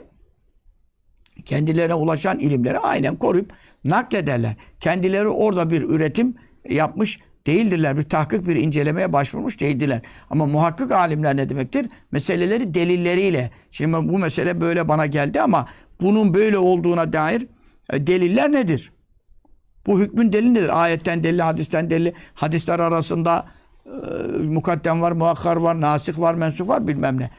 [1.45, 3.53] kendilerine ulaşan ilimleri aynen koruyup
[3.85, 4.55] naklederler.
[4.81, 6.35] Kendileri orada bir üretim
[6.69, 7.97] yapmış değildirler.
[7.97, 10.01] Bir tahkik, bir incelemeye başvurmuş değildirler.
[10.31, 11.87] Ama muhakkik alimler ne demektir?
[12.13, 13.51] Meseleleri delilleriyle.
[13.71, 15.69] Şimdi bu mesele böyle bana geldi ama
[16.01, 17.47] bunun böyle olduğuna dair
[17.93, 18.93] e, deliller nedir?
[19.87, 20.83] Bu hükmün delili nedir?
[20.83, 22.15] Ayetten delili, hadisten delili.
[22.35, 23.47] Hadisler arasında
[23.87, 23.91] e,
[24.39, 27.31] mukaddem var, muakkar var, nasih var, mensup var bilmem ne.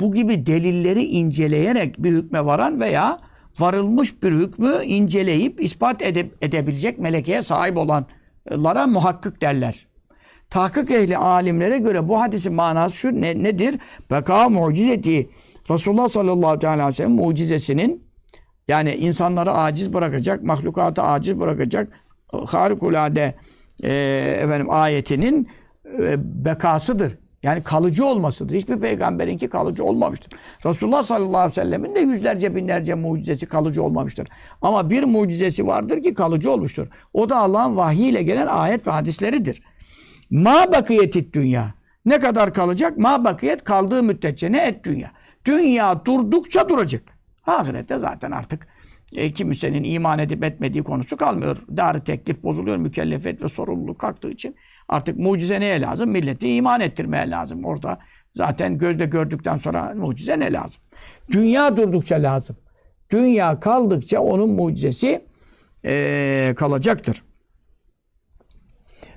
[0.00, 3.18] Bu gibi delilleri inceleyerek bir hükme varan veya
[3.60, 9.86] varılmış bir hükmü inceleyip ispat ede- edebilecek melekeye sahip olanlara muhakkik derler.
[10.50, 13.78] Tahkik ehli alimlere göre bu hadisin manası şu ne, nedir?
[14.10, 15.28] Beka mucizeti
[15.70, 18.04] Resulullah sallallahu aleyhi ve sellem mucizesinin
[18.68, 21.88] yani insanları aciz bırakacak, mahlukatı aciz bırakacak
[22.46, 23.34] harikulade
[23.82, 23.92] e,
[24.40, 25.48] efendim ayetinin
[25.98, 27.18] e, bekasıdır.
[27.42, 28.54] Yani kalıcı olmasıdır.
[28.54, 30.38] Hiçbir peygamberinki kalıcı olmamıştır.
[30.66, 34.28] Resulullah sallallahu aleyhi ve sellemin de yüzlerce binlerce mucizesi kalıcı olmamıştır.
[34.62, 36.86] Ama bir mucizesi vardır ki kalıcı olmuştur.
[37.12, 39.62] O da Allah'ın vahiy ile gelen ayet ve hadisleridir.
[40.30, 41.74] Ma bakiyetit dünya.
[42.04, 42.98] Ne kadar kalacak?
[42.98, 45.10] Ma bakiyet kaldığı müddetçe ne et dünya.
[45.44, 47.02] Dünya durdukça duracak.
[47.46, 48.66] Ahirette zaten artık
[49.16, 51.56] e, kimsenin iman edip etmediği konusu kalmıyor.
[51.76, 54.56] Dar teklif bozuluyor, mükellefet ve sorumluluk kalktığı için.
[54.88, 56.10] Artık mucize neye lazım?
[56.10, 57.64] Milleti iman ettirmeye lazım.
[57.64, 57.98] Orada
[58.34, 60.82] zaten gözle gördükten sonra mucize ne lazım?
[61.30, 62.56] Dünya durdukça lazım.
[63.10, 65.24] Dünya kaldıkça onun mucizesi
[65.84, 67.22] e, kalacaktır.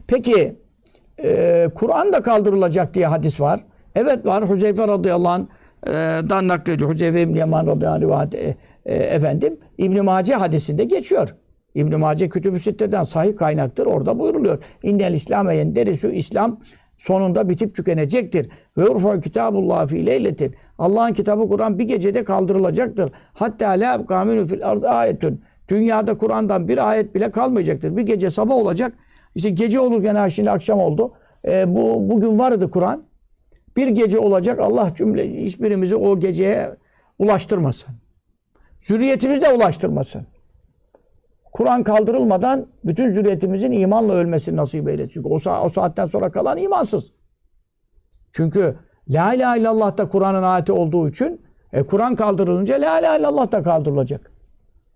[0.07, 0.55] Peki
[1.23, 3.63] e, Kur'an da kaldırılacak diye hadis var.
[3.95, 4.49] Evet var.
[4.49, 5.47] Huzeyfe radıyallahu
[5.85, 6.89] anh'dan naklediyor.
[6.89, 11.35] Huzeyfe İbni Yaman radıyallahu anh rivayet, e, e, efendim İbn Mace hadisinde geçiyor.
[11.77, 13.85] İbn Mace Kütüb-ü Sitte'den sahih kaynaktır.
[13.85, 14.63] Orada buyuruluyor.
[14.83, 16.59] İnnel İslam yenderisü İslam
[16.97, 18.49] sonunda bitip tükenecektir.
[18.77, 20.55] Ve urfa kitabullah fi leyletin.
[20.77, 23.11] Allah'ın kitabı Kur'an bir gecede kaldırılacaktır.
[23.33, 25.41] Hatta la kaminu fil ard ayetun.
[25.69, 27.97] Dünyada Kur'an'dan bir ayet bile kalmayacaktır.
[27.97, 28.93] Bir gece sabah olacak.
[29.35, 31.13] İşte gece olurken ha şimdi akşam oldu.
[31.45, 33.03] E, bu bugün vardı Kur'an.
[33.75, 34.59] Bir gece olacak.
[34.59, 36.75] Allah cümle hiçbirimizi o geceye
[37.19, 37.89] ulaştırmasın.
[38.79, 40.27] Zürriyetimiz de ulaştırmasın.
[41.57, 45.09] Kur'an kaldırılmadan bütün zürriyetimizin imanla ölmesini nasip eylesin.
[45.09, 47.11] Çünkü o, o saatten sonra kalan imansız.
[48.31, 48.75] Çünkü
[49.09, 51.41] La ilahe illallah da Kur'an'ın ayeti olduğu için
[51.73, 54.31] e, Kur'an kaldırılınca La ilahe illallah da kaldırılacak.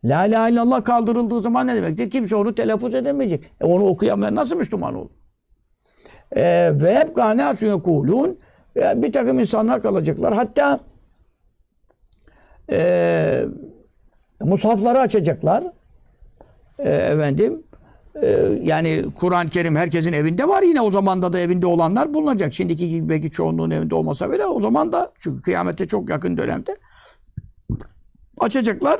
[0.04, 2.10] La ilahe illallah kaldırıldığı zaman ne demektir?
[2.10, 3.44] Kimse onu telaffuz edemeyecek.
[3.62, 5.10] E, onu okuyamayan nasıl Müslüman olur?
[6.36, 8.38] Ee, ve hep kâneâsûn yekûlûn.
[8.78, 10.34] Ee, Bir takım insanlar kalacaklar.
[10.34, 10.80] Hatta
[12.72, 13.46] e,
[14.42, 15.64] mushafları açacaklar.
[16.84, 17.64] E, efendim
[18.64, 22.54] yani Kur'an-ı Kerim herkesin evinde var yine o zamanda da evinde olanlar bulunacak.
[22.54, 26.76] Şimdiki gibi belki çoğunluğun evinde olmasa bile o zaman da çünkü kıyamete çok yakın dönemde
[28.38, 29.00] açacaklar.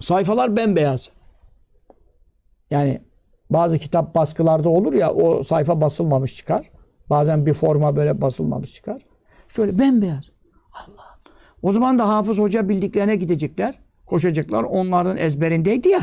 [0.00, 1.10] Sayfalar bembeyaz.
[2.70, 3.02] Yani
[3.50, 6.70] bazı kitap baskılarda olur ya o sayfa basılmamış çıkar.
[7.10, 9.02] Bazen bir forma böyle basılmamış çıkar.
[9.48, 10.24] Şöyle bembeyaz.
[10.72, 11.04] Allah.
[11.62, 13.78] O zaman da Hafız Hoca bildiklerine gidecekler.
[14.06, 14.62] Koşacaklar.
[14.62, 16.00] Onların ezberindeydi ya.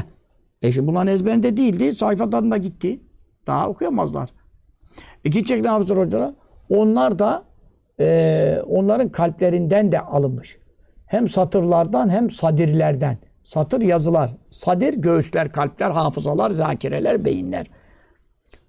[0.62, 1.96] E şimdi bunların ezberinde değildi.
[1.96, 3.00] Sayfadan da gitti.
[3.48, 4.30] Daha okuyamazlar.
[5.26, 6.36] E gidecekler Hafız Hocalara.
[6.70, 7.44] Onlar da
[8.00, 10.58] e, onların kalplerinden de alınmış.
[11.06, 13.18] Hem satırlardan hem sadirlerden.
[13.44, 14.32] Satır yazılar.
[14.46, 17.68] Sadir göğüsler, kalpler, hafızalar, zakireler, beyinler.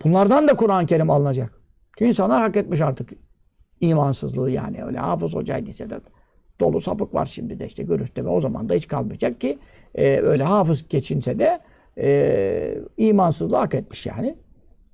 [0.05, 1.53] Bunlardan da Kur'an-ı Kerim alınacak.
[1.99, 3.11] Çünkü insanlar hak etmiş artık
[3.81, 4.85] imansızlığı yani.
[4.85, 6.01] Öyle hafız hocaydıysa da
[6.61, 8.31] dolu sapık var şimdi de işte görüntüleme.
[8.31, 9.59] O zaman da hiç kalmayacak ki
[9.95, 11.61] e, öyle hafız geçinse de
[11.99, 14.37] e, imansızlığı hak etmiş yani.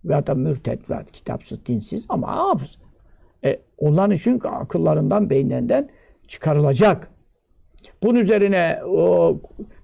[0.05, 2.79] Ve hatta mürted ve kitapsız, dinsiz ama hafız.
[3.45, 5.89] E, onların için akıllarından, beyinlerinden
[6.29, 7.09] çıkarılacak.
[8.03, 9.37] Bunun üzerine o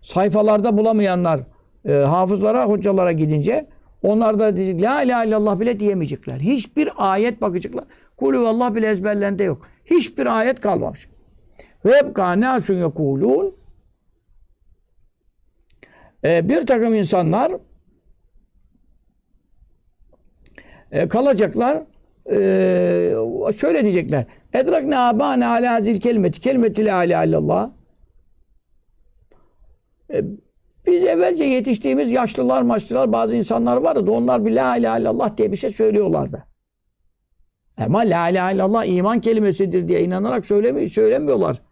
[0.03, 1.41] sayfalarda bulamayanlar
[1.85, 3.67] e, hafızlara, hocalara gidince
[4.03, 6.39] onlar da diyecek, La ilahe illallah bile diyemeyecekler.
[6.41, 7.85] Hiçbir ayet bakacaklar.
[8.17, 9.69] Kulü Allah bile ezberlerinde yok.
[9.85, 11.09] Hiçbir ayet kalmamış.
[11.85, 13.53] Ve hep kâneâsün yekûlûn
[16.25, 17.53] e, bir takım insanlar
[20.93, 21.83] e, kalacaklar
[22.31, 24.25] e, şöyle diyecekler.
[24.53, 27.71] Edrakne abâne alâ hazil kelimeti kelimeti la ilahe illallah
[30.13, 30.25] e,
[30.87, 34.11] biz evvelce yetiştiğimiz yaşlılar, maçlılar, bazı insanlar vardı.
[34.11, 36.45] Onlar bir la ilahe illallah diye bir şey söylüyorlardı.
[37.79, 41.63] Ama la ilahe illallah iman kelimesidir diye inanarak söylemi söylemiyorlar.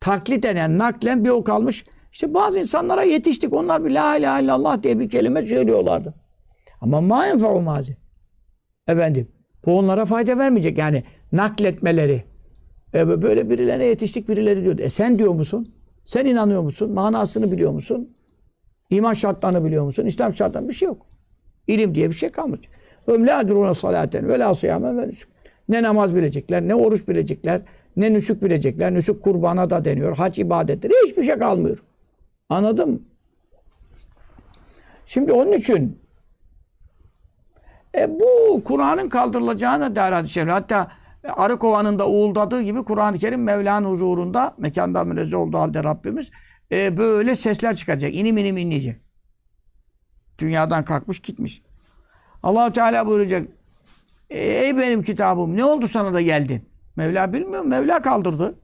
[0.00, 1.84] Taklit eden, naklen bir o kalmış.
[2.12, 3.52] İşte bazı insanlara yetiştik.
[3.52, 6.14] Onlar bir la ilahe illallah diye bir kelime söylüyorlardı.
[6.80, 7.96] Ama ma enfa'u mazi.
[8.88, 9.28] Efendim,
[9.66, 10.78] bu onlara fayda vermeyecek.
[10.78, 12.24] Yani nakletmeleri.
[12.94, 14.78] E, böyle birilerine yetiştik, birileri diyor.
[14.78, 15.74] E sen diyor musun?
[16.04, 16.92] Sen inanıyor musun?
[16.92, 18.16] Manasını biliyor musun?
[18.90, 20.06] İman şartlarını biliyor musun?
[20.06, 21.06] İslam şartlarını bir şey yok.
[21.66, 22.60] İlim diye bir şey kalmış.
[23.06, 24.52] Öm la salaten ve la.
[25.68, 27.62] Ne namaz bilecekler, ne oruç bilecekler,
[27.96, 28.94] ne nüsük bilecekler.
[28.94, 30.16] Nüsük kurbana da deniyor.
[30.16, 31.78] Hac ibadetleri hiçbir şey kalmıyor.
[32.48, 33.00] Anladın mı?
[35.06, 36.02] Şimdi onun için
[37.94, 40.52] e, bu Kur'an'ın kaldırılacağına dair şerif.
[40.52, 40.90] Hatta
[41.24, 46.30] arı kovanında uğuldadığı gibi Kur'an-ı Kerim Mevla'nın huzurunda mekanda münezzeh olduğu halde Rabbimiz
[46.72, 48.14] e, böyle sesler çıkacak.
[48.14, 49.00] İnim inim inleyecek.
[50.38, 51.62] Dünyadan kalkmış gitmiş.
[52.42, 53.48] Allahu Teala buyuracak.
[54.30, 56.68] Ey benim kitabım ne oldu sana da geldin?
[56.96, 57.64] Mevla bilmiyor.
[57.64, 58.54] Mevla kaldırdı.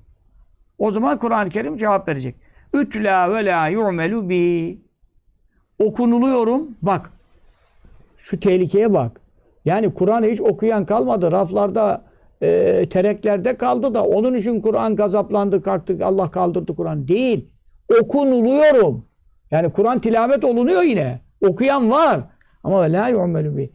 [0.79, 2.37] O zaman Kur'an-ı Kerim cevap verecek.
[2.75, 4.79] Ütla ve la yu'melu bi.
[5.79, 6.69] Okunuluyorum.
[6.83, 7.11] Bak.
[8.17, 9.21] Şu tehlikeye bak.
[9.65, 11.33] Yani Kur'an'ı hiç okuyan kalmadı.
[11.33, 12.05] Raflarda,
[12.43, 17.09] e, tereklerde kaldı da onun için Kur'an gazaplandı, kalktı, Allah kaldırdı Kur'an.
[17.09, 17.49] Değil.
[18.01, 19.05] Okunuluyorum.
[19.51, 21.21] Yani Kur'an tilavet olunuyor yine.
[21.49, 22.21] Okuyan var.
[22.65, 23.71] Ama la yu'melu bi.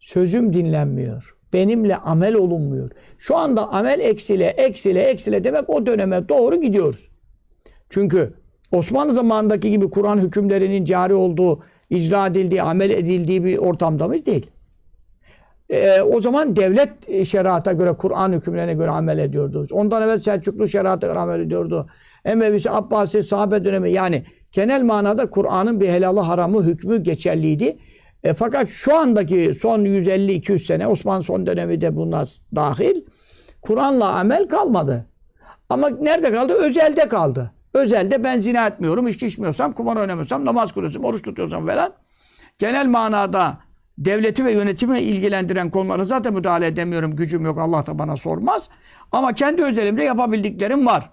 [0.00, 1.36] Sözüm dinlenmiyor.
[1.52, 2.90] Benimle amel olunmuyor.
[3.18, 7.11] Şu anda amel eksile, eksile, eksile demek o döneme doğru gidiyoruz.
[7.92, 8.32] Çünkü
[8.72, 14.26] Osmanlı zamanındaki gibi Kur'an hükümlerinin cari olduğu, icra edildiği, amel edildiği bir ortamda mıyız?
[14.26, 14.50] Değil.
[15.70, 19.66] Ee, o zaman devlet şerata göre, Kur'an hükümlerine göre amel ediyordu.
[19.72, 21.86] Ondan evvel Selçuklu şerata göre amel ediyordu.
[22.24, 27.78] Emevisi, Abbasi, sahabe dönemi yani genel manada Kur'an'ın bir helalı haramı hükmü geçerliydi.
[28.24, 32.24] E, fakat şu andaki son 150-200 sene Osmanlı son dönemi de buna
[32.54, 33.04] dahil
[33.62, 35.06] Kur'an'la amel kalmadı.
[35.68, 36.52] Ama nerede kaldı?
[36.52, 37.52] Özelde kaldı.
[37.74, 41.92] Özelde ben zina etmiyorum, içki içmiyorsam, kumar oynamıyorsam, namaz kılıyorsam, oruç tutuyorsam falan.
[42.58, 43.58] Genel manada
[43.98, 47.16] devleti ve yönetimi ilgilendiren konulara zaten müdahale edemiyorum.
[47.16, 47.58] Gücüm yok.
[47.58, 48.68] Allah da bana sormaz.
[49.12, 51.10] Ama kendi özelimde yapabildiklerim var.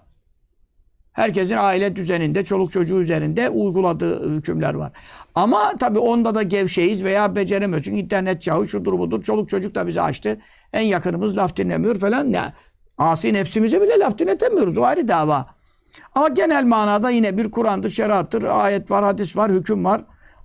[1.12, 4.92] Herkesin aile düzeninde, çoluk çocuğu üzerinde uyguladığı hükümler var.
[5.34, 7.84] Ama tabii onda da gevşeyiz veya beceremiyoruz.
[7.84, 9.22] Çünkü internet çağı şudur budur.
[9.22, 10.38] Çoluk çocuk da bizi açtı.
[10.72, 12.26] En yakınımız laf dinlemiyor falan.
[12.26, 12.52] Ya,
[12.98, 14.78] asi nefsimize bile laf dinletemiyoruz.
[14.78, 15.46] O ayrı dava.
[16.14, 20.00] Ama genel manada yine bir Kur'an'dır, şeriattır, ayet var, hadis var, hüküm var.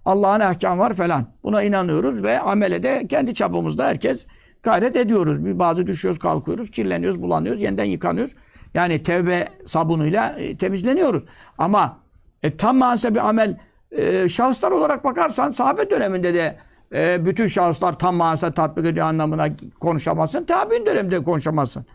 [0.05, 1.25] Allah'ın ahkam var falan.
[1.43, 4.25] Buna inanıyoruz ve amele de kendi çapımızda herkes
[4.63, 5.45] gayret ediyoruz.
[5.45, 8.33] Bir bazı düşüyoruz, kalkıyoruz, kirleniyoruz, bulanıyoruz, yeniden yıkanıyoruz.
[8.73, 11.23] Yani tevbe sabunuyla e, temizleniyoruz.
[11.57, 11.97] Ama
[12.43, 13.57] e, tam manası bir amel
[13.91, 16.57] e, şahıslar olarak bakarsan sahabe döneminde de
[16.93, 19.47] e, bütün şahıslar tam manasıyla tatbik ediyor anlamına
[19.79, 20.45] konuşamazsın.
[20.45, 21.85] Tabi'in döneminde konuşamazsın.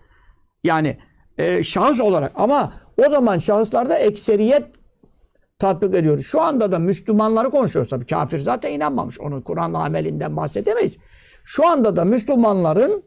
[0.64, 0.96] Yani
[1.38, 2.72] e, şahıs olarak ama
[3.06, 4.64] o zaman şahıslarda ekseriyet
[5.58, 6.26] tatbik ediyoruz.
[6.26, 8.06] Şu anda da Müslümanları konuşuyoruz tabii.
[8.06, 9.20] Kafir zaten inanmamış.
[9.20, 10.98] Onun Kur'an'la amelinden bahsedemeyiz.
[11.44, 13.02] Şu anda da Müslümanların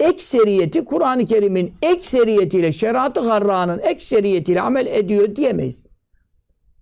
[0.00, 5.84] ekseriyeti Kur'an-ı Kerim'in ekseriyetiyle, şeriat-ı harranın ekseriyetiyle amel ediyor diyemeyiz.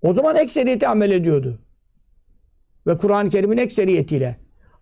[0.03, 1.59] O zaman ekseriyeti amel ediyordu.
[2.87, 4.37] Ve Kur'an-ı Kerim'in ekseriyetiyle.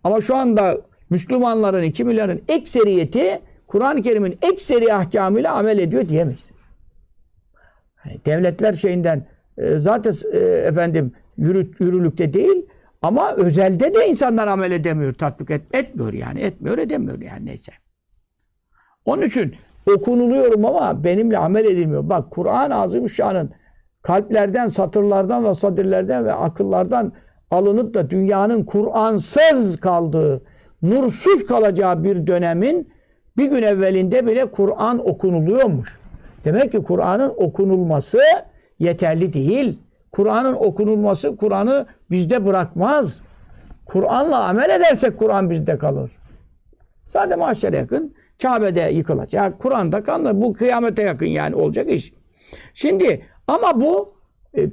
[0.04, 0.78] Ama şu anda
[1.10, 6.55] Müslümanların, 2 milyarın ekseriyeti Kur'an-ı Kerim'in ekseri ahkamıyla amel ediyor diyemeyiz.
[8.06, 9.26] Hani devletler şeyinden
[9.58, 12.66] e, zaten e, efendim yürüt, yürürlükte değil
[13.02, 16.40] ama özelde de insanlar amel edemiyor, tatbik et, etmiyor yani.
[16.40, 17.72] Etmiyor, edemiyor yani neyse.
[19.04, 19.54] Onun için
[19.94, 22.08] okunuluyorum ama benimle amel edilmiyor.
[22.08, 23.50] Bak Kur'an-ı Azimüşşan'ın
[24.02, 27.12] kalplerden, satırlardan ve sadirlerden ve akıllardan
[27.50, 30.42] alınıp da dünyanın Kur'ansız kaldığı,
[30.82, 32.92] nursuz kalacağı bir dönemin
[33.36, 36.00] bir gün evvelinde bile Kur'an okunuluyormuş.
[36.46, 38.18] Demek ki Kur'an'ın okunulması
[38.78, 39.78] yeterli değil.
[40.12, 43.20] Kur'an'ın okunulması Kur'an'ı bizde bırakmaz.
[43.86, 46.10] Kur'an'la amel edersek Kur'an bizde kalır.
[47.08, 49.58] Zaten mahşere yakın Kabe'de yıkılacak.
[49.58, 50.32] Kur'an'da kalır.
[50.34, 52.12] Bu kıyamete yakın yani olacak iş.
[52.74, 54.14] Şimdi ama bu
[54.56, 54.68] e,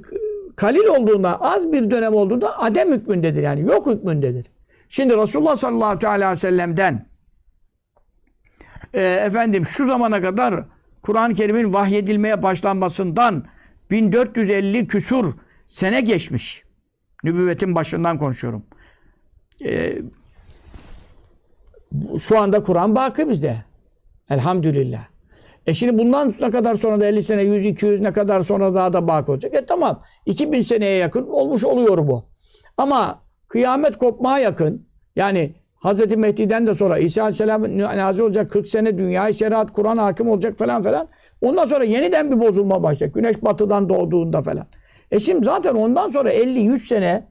[0.56, 3.42] kalil olduğunda, az bir dönem olduğunda adem hükmündedir.
[3.42, 4.46] Yani yok hükmündedir.
[4.88, 7.06] Şimdi Resulullah sallallahu aleyhi ve sellem'den
[8.94, 10.64] e, efendim şu zamana kadar
[11.04, 13.44] Kur'an-ı Kerim'in vahyedilmeye başlanmasından
[13.90, 15.34] 1450 küsur
[15.66, 16.62] sene geçmiş.
[17.24, 18.66] Nübüvvetin başından konuşuyorum.
[19.64, 19.98] E,
[22.18, 23.64] şu anda Kur'an bakı bizde.
[24.30, 25.04] Elhamdülillah.
[25.66, 28.92] E şimdi bundan ne kadar sonra da 50 sene, 100, 200 ne kadar sonra daha
[28.92, 29.54] da baki olacak.
[29.54, 30.02] E tamam.
[30.26, 32.24] 2000 seneye yakın olmuş oluyor bu.
[32.76, 35.54] Ama kıyamet kopmaya yakın yani
[35.84, 36.16] Hz.
[36.16, 40.82] Mehdi'den de sonra İsa Aleyhisselam nazi olacak 40 sene dünya şeriat Kur'an hakim olacak falan
[40.82, 41.08] falan.
[41.40, 43.14] Ondan sonra yeniden bir bozulma başlayacak.
[43.14, 44.66] Güneş batıdan doğduğunda falan.
[45.10, 47.24] E şimdi zaten ondan sonra 50-100 sene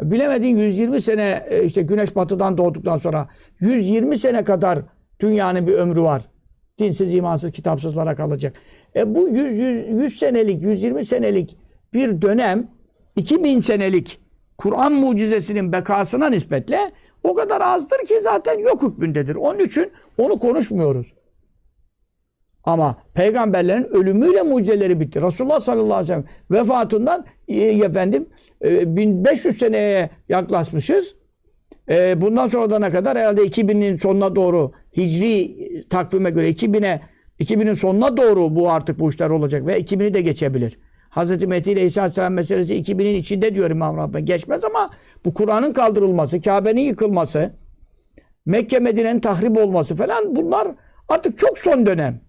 [0.00, 3.28] bilemediğin 120 sene e, işte güneş batıdan doğduktan sonra
[3.60, 4.78] 120 sene kadar
[5.20, 6.22] dünyanın bir ömrü var.
[6.78, 8.52] Dinsiz, imansız, kitapsızlara kalacak.
[8.96, 11.56] E bu 100, 100, 100 senelik, 120 senelik
[11.92, 12.68] bir dönem
[13.16, 14.20] 2000 senelik
[14.58, 16.90] Kur'an mucizesinin bekasına nispetle
[17.24, 19.36] o kadar azdır ki zaten yok hükmündedir.
[19.36, 21.14] Onun için onu konuşmuyoruz.
[22.64, 25.22] Ama peygamberlerin ölümüyle mucizeleri bitti.
[25.22, 28.28] Resulullah sallallahu aleyhi ve sellem vefatından e, efendim
[28.64, 31.14] e, 1500 seneye yaklaşmışız.
[31.88, 35.56] E, bundan sonra da ne kadar herhalde 2000'in sonuna doğru hicri
[35.88, 37.00] takvime göre 2000'e
[37.40, 40.78] 2000'in sonuna doğru bu artık bu işler olacak ve 2000'i de geçebilir.
[41.10, 41.42] Hz.
[41.42, 44.24] Mehdi ile İsa Aleyhisselam meselesi 2000'in içinde diyor İmam Rabbani.
[44.24, 44.90] Geçmez ama
[45.24, 47.52] bu Kur'an'ın kaldırılması, Kabe'nin yıkılması,
[48.46, 50.68] Mekke Medine'nin tahrip olması falan bunlar
[51.08, 52.20] artık çok son dönem.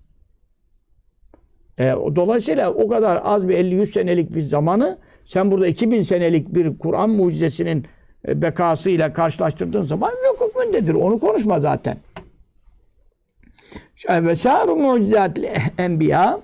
[1.79, 1.83] E,
[2.15, 7.09] dolayısıyla o kadar az bir 50-100 senelik bir zamanı sen burada 2000 senelik bir Kur'an
[7.09, 7.85] mucizesinin
[8.27, 10.93] e, bekasıyla karşılaştırdığın zaman yok hükmündedir.
[10.93, 11.97] Onu konuşma zaten.
[14.09, 16.39] Ve sâru mucizatli enbiya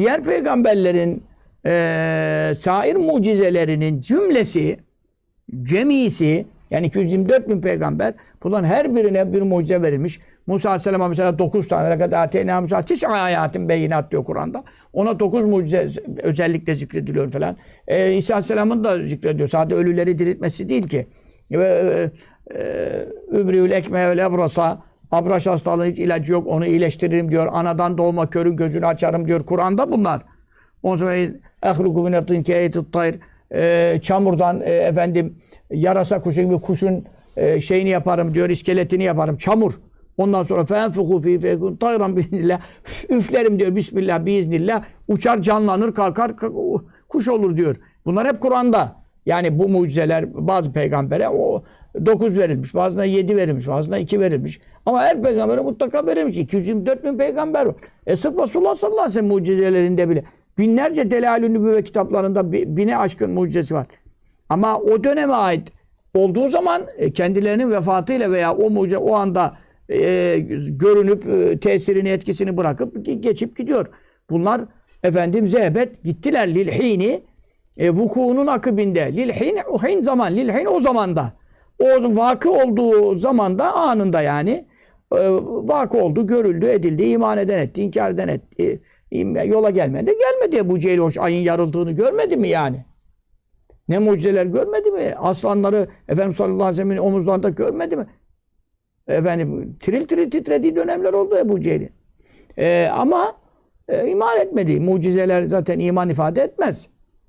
[0.00, 1.22] diğer peygamberlerin
[1.66, 4.78] e, sair mucizelerinin cümlesi
[5.62, 10.20] cemisi yani 224 bin peygamber bunların her birine bir mucize verilmiş.
[10.46, 14.64] Musa Aleyhisselam'a mesela 9 tane kadar ateyna Musa tis ayatin beyinat diyor Kur'an'da.
[14.92, 15.88] Ona 9 mucize
[16.22, 17.56] özellikle zikrediliyor falan.
[17.88, 19.48] Ee, İsa Aleyhisselam'ın da zikrediyor.
[19.48, 21.06] Sadece ölüleri diriltmesi değil ki.
[21.50, 22.10] Ve
[22.54, 22.60] e,
[23.32, 26.46] Übriül ekme ve lebrasa Abraş hastalığı hiç ilacı yok.
[26.46, 27.48] Onu iyileştiririm diyor.
[27.52, 29.46] Anadan doğma körün gözünü açarım diyor.
[29.46, 30.22] Kur'an'da bunlar.
[30.82, 31.16] Ondan sonra
[31.62, 33.14] ehluku minetin keyetit tayr
[34.00, 35.36] çamurdan e, efendim
[35.70, 37.04] yarasa kuşu gibi kuşun
[37.36, 39.36] e, şeyini yaparım diyor, iskeletini yaparım.
[39.36, 39.72] Çamur.
[40.16, 42.60] Ondan sonra fenfuku fi fekun tayran biiznillah.
[43.08, 44.84] Üflerim diyor bismillah biiznillah.
[45.08, 46.32] Uçar canlanır kalkar
[47.08, 47.76] kuş olur diyor.
[48.04, 49.00] Bunlar hep Kur'an'da.
[49.26, 51.64] Yani bu mucizeler bazı peygambere o
[52.06, 54.60] 9 verilmiş, bazına 7 verilmiş, bazına 2 verilmiş.
[54.86, 56.36] Ama her peygambere mutlaka verilmiş.
[56.36, 57.74] 224 bin peygamber var.
[58.06, 60.24] E sırf Resulullah sallallahu aleyhi ve sellem mucizelerinde bile
[60.58, 63.86] binlerce Delalü Nübüvve kitaplarında bine aşkın mucizesi var.
[64.48, 65.68] Ama o döneme ait
[66.14, 69.56] olduğu zaman e, kendilerinin vefatıyla veya o mucize o anda
[69.88, 70.38] e,
[70.68, 73.86] görünüp e, tesirini etkisini bırakıp geçip gidiyor.
[74.30, 74.60] Bunlar
[75.02, 77.22] efendim zehbet gittiler lilhini
[77.78, 79.16] e, vukuunun akıbinde.
[79.16, 80.36] Lilhin uhin zaman.
[80.36, 81.32] Lilhin o zamanda.
[81.80, 84.66] O vakı olduğu zamanda anında yani
[85.12, 85.30] e,
[85.68, 88.82] vakı oldu, görüldü, edildi, iman eden etti, inkar eden etti.
[89.12, 90.12] E, yola gelmedi.
[90.18, 92.84] Gelmedi bu Ceyli ayın yarıldığını görmedi mi yani?
[93.88, 95.14] Ne mucizeler görmedi mi?
[95.18, 98.06] Aslanları Efendimiz sallallahu aleyhi ve sellem'in omuzlarında görmedi mi?
[99.08, 101.90] Efendim tiril tiril titrediği dönemler oldu Ebu Cehil'in.
[102.58, 103.36] Ee, ama
[103.88, 104.80] e, iman etmedi.
[104.80, 106.88] Mucizeler zaten iman ifade etmez.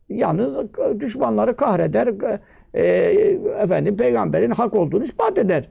[0.09, 0.57] Yalnız
[0.99, 2.09] düşmanları kahreder.
[2.73, 2.83] E,
[3.59, 5.69] efendim peygamberin hak olduğunu ispat eder.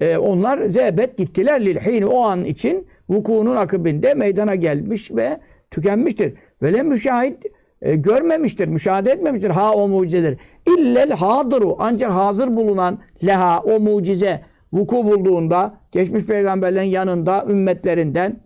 [0.00, 6.34] E, onlar zebet gittiler lil hini o an için vukuunun akıbinde meydana gelmiş ve tükenmiştir.
[6.62, 7.46] Böyle müşahit
[7.82, 10.36] e, görmemiştir, müşahede etmemiştir ha o mucizeleri.
[10.78, 14.40] İllel hadru ancak hazır bulunan leha o mucize
[14.72, 18.40] vuku bulduğunda geçmiş peygamberlerin yanında ümmetlerinden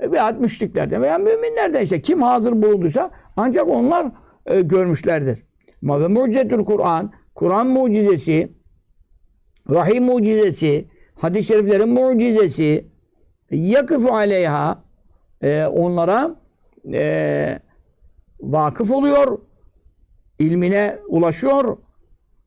[0.00, 4.06] veya müşriklerden veya müminlerden işte kim hazır bulunduysa ancak onlar
[4.46, 5.46] e, görmüşlerdir.
[5.82, 8.52] Ve mucizetül Kur'an, Kur'an mucizesi,
[9.68, 12.86] vahiy mucizesi, hadis-i şeriflerin mucizesi,
[13.50, 14.82] yakıfu aleyha,
[15.42, 16.36] e, onlara
[16.92, 17.58] e,
[18.40, 19.38] vakıf oluyor,
[20.38, 21.78] ilmine ulaşıyor,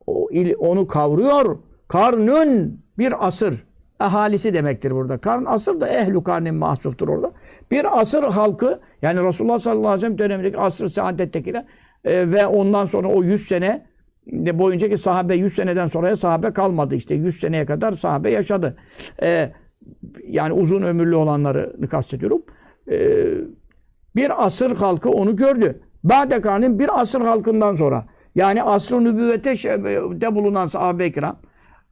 [0.08, 1.58] o, il, onu kavruyor.
[1.88, 3.66] Karnın bir asır
[4.00, 5.18] ahalisi demektir burada.
[5.18, 7.32] Karn asır da ehlu karnin mahsuftur orada.
[7.72, 11.66] Bir asır halkı yani Resulullah sallallahu aleyhi ve sellem dönemindeki asr-ı saadettekiler
[12.06, 13.86] e, ve ondan sonra o 100 sene
[14.28, 18.78] de boyunca ki sahabe 100 seneden sonraya sahabe kalmadı işte 100 seneye kadar sahabe yaşadı.
[19.22, 19.52] E,
[20.28, 22.42] yani uzun ömürlü olanları kastediyorum.
[22.92, 23.26] E,
[24.16, 25.82] bir asır halkı onu gördü.
[26.04, 29.56] Ba'de karnin bir asır halkından sonra yani asr-ı nübüvvete
[30.22, 31.40] de bulunan sahabe-i kiram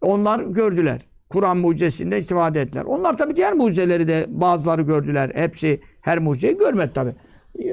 [0.01, 1.01] onlar gördüler.
[1.29, 2.83] Kur'an mucizesinden istifade ettiler.
[2.83, 5.31] Onlar tabi diğer mucizeleri de bazıları gördüler.
[5.33, 7.15] Hepsi her mucizeyi görmedi tabi.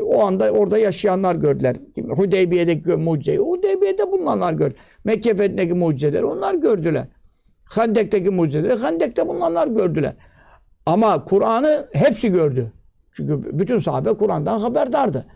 [0.03, 1.77] O anda orada yaşayanlar gördüler.
[2.09, 4.75] Hudeybiye'deki mucizeyi, Hudeybiye'de bulunanlar gördü.
[5.05, 7.07] Mekke fethindeki mucizeleri onlar gördüler.
[7.75, 10.13] Hendek'teki mucizeleri, Hendek'te bulunanlar gördüler.
[10.87, 12.73] Ama Kur'an'ı hepsi gördü.
[13.13, 15.27] Çünkü bütün sahabe Kur'an'dan haberdardı.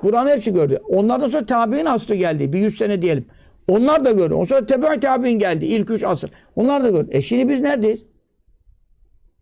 [0.00, 0.78] Kur'an'ı hepsi gördü.
[0.88, 2.52] Onlardan sonra tabi'in asrı geldi.
[2.52, 3.26] Bir yüz sene diyelim.
[3.68, 4.34] Onlar da gördü.
[4.34, 5.66] Ondan sonra tebe tabi'in geldi.
[5.66, 6.30] İlk üç asır.
[6.56, 7.08] Onlar da gördü.
[7.12, 8.04] E şimdi biz neredeyiz?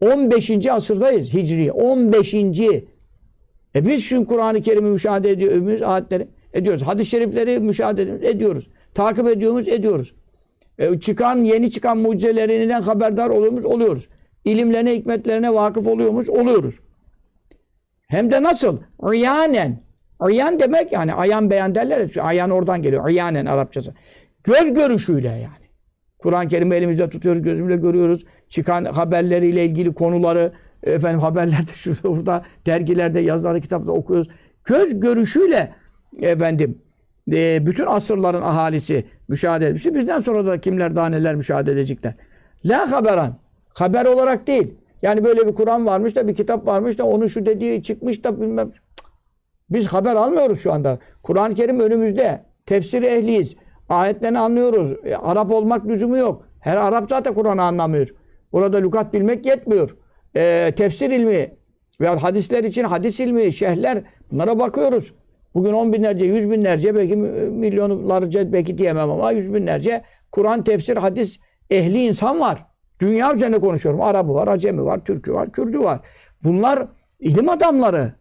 [0.00, 0.66] 15.
[0.66, 1.72] asırdayız Hicri.
[1.72, 2.34] 15.
[3.74, 6.82] E biz şu Kur'an-ı Kerim'i müşahede ediyoruz, ayetleri ediyoruz.
[6.82, 8.68] Hadis-i şerifleri müşahede ediyoruz, ediyoruz.
[8.94, 10.14] Takip ediyoruz, ediyoruz.
[10.78, 14.08] E çıkan, yeni çıkan mucizelerinden haberdar oluyoruz, oluyoruz.
[14.44, 16.80] İlimlerine, hikmetlerine vakıf oluyoruz, oluyoruz.
[18.08, 18.78] Hem de nasıl?
[19.02, 19.82] Riyanen.
[20.22, 22.22] Riyan demek yani ayan beyan derler ya.
[22.22, 23.08] Ayan oradan geliyor.
[23.08, 23.94] Riyanen Arapçası.
[24.44, 25.70] Göz görüşüyle yani.
[26.18, 28.24] Kur'an-ı Kerim'i elimizde tutuyoruz, gözümüzle görüyoruz.
[28.48, 30.52] Çıkan haberleriyle ilgili konuları
[30.82, 34.28] efendim haberlerde şurada burada dergilerde yazıları kitapta okuyoruz.
[34.64, 35.74] Göz görüşüyle
[36.20, 36.78] efendim
[37.32, 39.86] e, bütün asırların ahalisi müşahede etmiş.
[39.86, 42.14] Bizden sonra da kimler daha neler müşahede edecekler.
[42.64, 43.36] La haberan.
[43.74, 44.74] Haber olarak değil.
[45.02, 48.40] Yani böyle bir Kur'an varmış da bir kitap varmış da onun şu dediği çıkmış da
[48.40, 48.70] bilmem.
[49.70, 50.98] Biz haber almıyoruz şu anda.
[51.22, 52.44] Kur'an-ı Kerim önümüzde.
[52.66, 53.56] Tefsir ehliyiz.
[53.88, 54.92] Ayetlerini anlıyoruz.
[55.04, 56.46] E, Arap olmak lüzumu yok.
[56.60, 58.08] Her Arap zaten Kur'an'ı anlamıyor.
[58.52, 59.96] Burada lügat bilmek yetmiyor.
[60.36, 61.52] E, tefsir ilmi
[62.00, 65.12] veya hadisler için hadis ilmi, şehirler bunlara bakıyoruz.
[65.54, 70.02] Bugün on binlerce, yüz binlerce, belki milyonlarca belki diyemem ama yüz binlerce
[70.32, 71.38] Kur'an, tefsir, hadis
[71.70, 72.66] ehli insan var.
[73.00, 74.00] Dünya üzerinde konuşuyorum.
[74.00, 76.00] Arabı var, Acemi var, Türkü var, Kürdü var.
[76.44, 76.86] Bunlar
[77.20, 78.12] ilim adamları.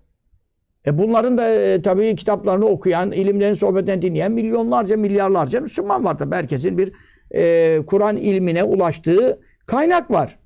[0.88, 6.36] E bunların da e, tabii kitaplarını okuyan, ilimlerin sohbetlerini dinleyen milyonlarca, milyarlarca Müslüman var tabii.
[6.36, 6.94] Herkesin bir
[7.32, 10.40] e, Kur'an ilmine ulaştığı kaynak var.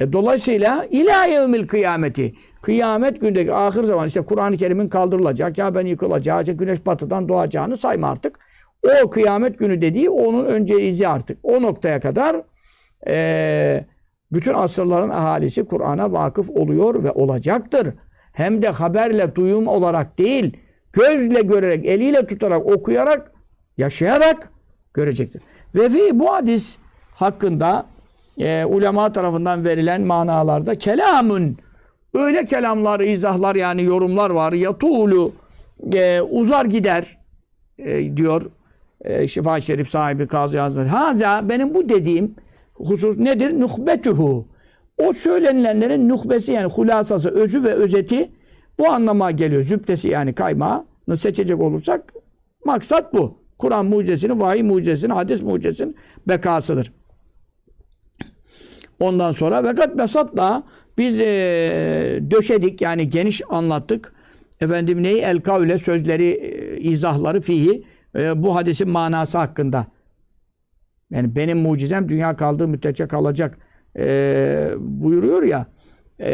[0.00, 5.86] E, dolayısıyla ila yevmil kıyameti kıyamet gündeki ahir zaman işte Kur'an-ı Kerim'in kaldırılacak, ya ben
[5.86, 8.38] yıkılacağı, işte güneş batıdan doğacağını sayma artık.
[9.04, 11.38] O kıyamet günü dediği onun önce izi artık.
[11.42, 12.36] O noktaya kadar
[13.06, 13.84] e,
[14.32, 17.88] bütün asırların ahalisi Kur'an'a vakıf oluyor ve olacaktır.
[18.32, 20.56] Hem de haberle, duyum olarak değil,
[20.92, 23.32] gözle görerek, eliyle tutarak, okuyarak,
[23.76, 24.50] yaşayarak
[24.94, 25.42] görecektir.
[25.74, 26.78] Ve bu hadis
[27.14, 27.86] hakkında
[28.40, 31.56] e, ulema tarafından verilen manalarda kelamın
[32.14, 34.52] öyle kelamlar, izahlar yani yorumlar var.
[34.52, 35.32] Yatulu
[35.92, 37.18] e, uzar gider
[37.78, 38.42] e, diyor
[39.04, 40.88] e, Şifa Şerif sahibi Kazı Hazretleri.
[40.88, 42.34] Haza benim bu dediğim
[42.74, 43.60] husus nedir?
[43.60, 44.46] Nuhbetuhu.
[44.98, 48.30] O söylenilenlerin nuhbesi yani hulasası, özü ve özeti
[48.78, 49.62] bu anlama geliyor.
[49.62, 52.14] Zübdesi yani kaymağını seçecek olursak
[52.64, 53.40] maksat bu.
[53.58, 55.96] Kur'an mucizesinin, vahiy mucizesinin, hadis mucizesinin
[56.28, 56.92] bekasıdır.
[59.00, 60.62] Ondan sonra vekat besatla
[60.98, 61.26] biz e,
[62.30, 64.12] döşedik yani geniş anlattık.
[64.60, 65.18] Efendim neyi?
[65.18, 67.84] El kavle sözleri, e, izahları fihi
[68.16, 69.86] e, bu hadisin manası hakkında.
[71.10, 73.58] Yani benim mucizem dünya kaldığı müddetçe kalacak
[73.96, 75.66] e, buyuruyor ya.
[76.20, 76.32] E,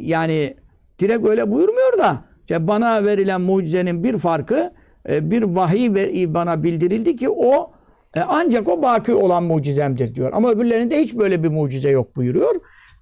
[0.00, 0.56] yani
[0.98, 4.72] direkt öyle buyurmuyor da işte bana verilen mucizenin bir farkı
[5.08, 7.72] e, bir vahiy ve bana bildirildi ki o
[8.16, 10.30] e, ancak o baki olan mucizemdir diyor.
[10.32, 12.54] Ama öbürlerinde hiç böyle bir mucize yok buyuruyor.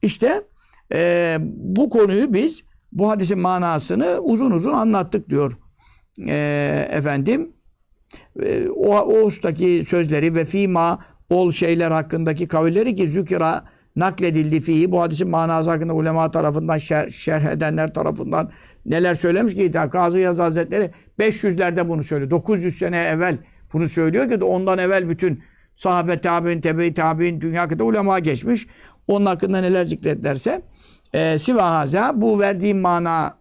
[0.02, 0.42] İşte
[0.92, 5.58] e, bu konuyu biz bu hadisin manasını uzun uzun anlattık diyor.
[6.28, 7.52] E, efendim
[8.42, 10.98] e, o, o ustaki sözleri ve fima
[11.30, 13.64] ol şeyler hakkındaki kavilleri ki zükira
[13.96, 18.50] nakledildi fihi bu hadisin manası hakkında ulema tarafından şer, şerh edenler tarafından
[18.86, 22.30] neler söylemiş ki Kazı Yaz Hazretleri 500'lerde bunu söylüyor.
[22.30, 23.38] 900 sene evvel
[23.74, 25.42] bunu söylüyor ki de ondan evvel bütün
[25.74, 28.66] sahabe tabi'in, tebe-i tabi'in dünya hakkında ulema geçmiş.
[29.08, 30.62] Onun hakkında neler zikretlerse
[31.12, 33.36] e, sivahaza bu verdiğim mana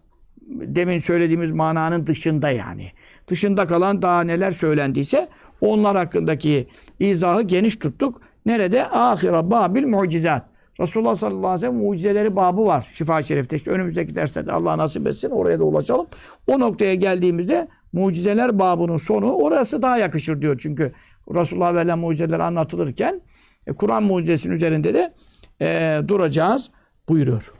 [0.48, 2.92] demin söylediğimiz mananın dışında yani.
[3.28, 5.28] Dışında kalan daha neler söylendiyse
[5.60, 6.68] onlar hakkındaki
[7.00, 8.20] izahı geniş tuttuk.
[8.46, 8.86] Nerede?
[8.90, 10.54] Ahira babil mucizat.
[10.80, 13.56] Resulullah sallallahu aleyhi ve sellem mucizeleri babı var Şifa-i Şerif'te.
[13.56, 16.06] İşte önümüzdeki derslerde Allah nasip etsin oraya da ulaşalım.
[16.46, 20.56] O noktaya geldiğimizde mucizeler babının sonu orası daha yakışır diyor.
[20.58, 20.92] Çünkü
[21.34, 23.20] Resulullah verilen mucizeler anlatılırken
[23.66, 25.14] e, Kur'an mucizesinin üzerinde de
[25.60, 26.70] e, duracağız
[27.08, 27.52] buyuruyor.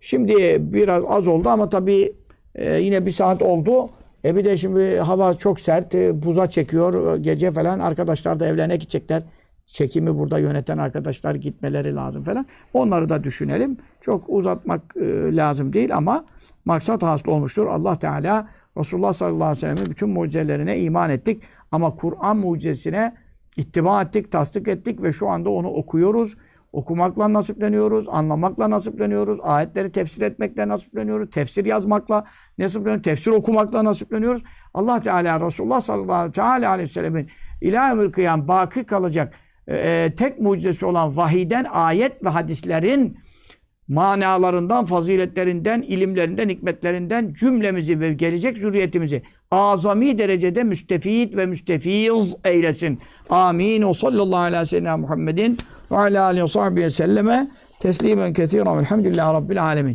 [0.00, 2.12] Şimdi biraz az oldu ama tabii
[2.54, 3.90] e, yine bir saat oldu.
[4.24, 7.78] E bir de şimdi hava çok sert, e, buza çekiyor e, gece falan.
[7.78, 9.22] Arkadaşlar da evlerine gidecekler.
[9.66, 12.46] Çekimi burada yöneten arkadaşlar gitmeleri lazım falan.
[12.74, 13.76] Onları da düşünelim.
[14.00, 16.24] Çok uzatmak e, lazım değil ama
[16.64, 17.66] maksat hasıl olmuştur.
[17.66, 21.42] Allah Teala Resulullah sallallahu aleyhi ve sellem'in bütün mucizelerine iman ettik.
[21.72, 23.14] Ama Kur'an mucizesine
[23.56, 26.36] ittiba ettik, tasdik ettik ve şu anda onu okuyoruz.
[26.72, 32.24] Okumakla nasipleniyoruz, anlamakla nasipleniyoruz, ayetleri tefsir etmekle nasipleniyoruz, tefsir yazmakla
[32.58, 34.42] nasipleniyoruz, tefsir okumakla nasipleniyoruz.
[34.74, 39.34] Allah Teala Resulullah sallallahu teala aleyhi ve sellemin ilahimül kıyam baki kalacak
[39.68, 43.18] e, tek mucizesi olan vahiden ayet ve hadislerin
[43.88, 52.98] manalarından, faziletlerinden, ilimlerinden, hikmetlerinden cümlemizi ve gelecek zürriyetimizi azami derecede müstefid ve müstefiz eylesin.
[53.30, 53.82] Amin.
[53.82, 55.58] O sallallahu aleyhi ve sellem Muhammedin
[55.90, 57.48] ve ala aleyhi ve sahbihi selleme
[57.80, 58.78] teslimen kesiren.
[58.78, 59.94] Elhamdülillahi Rabbil alemin.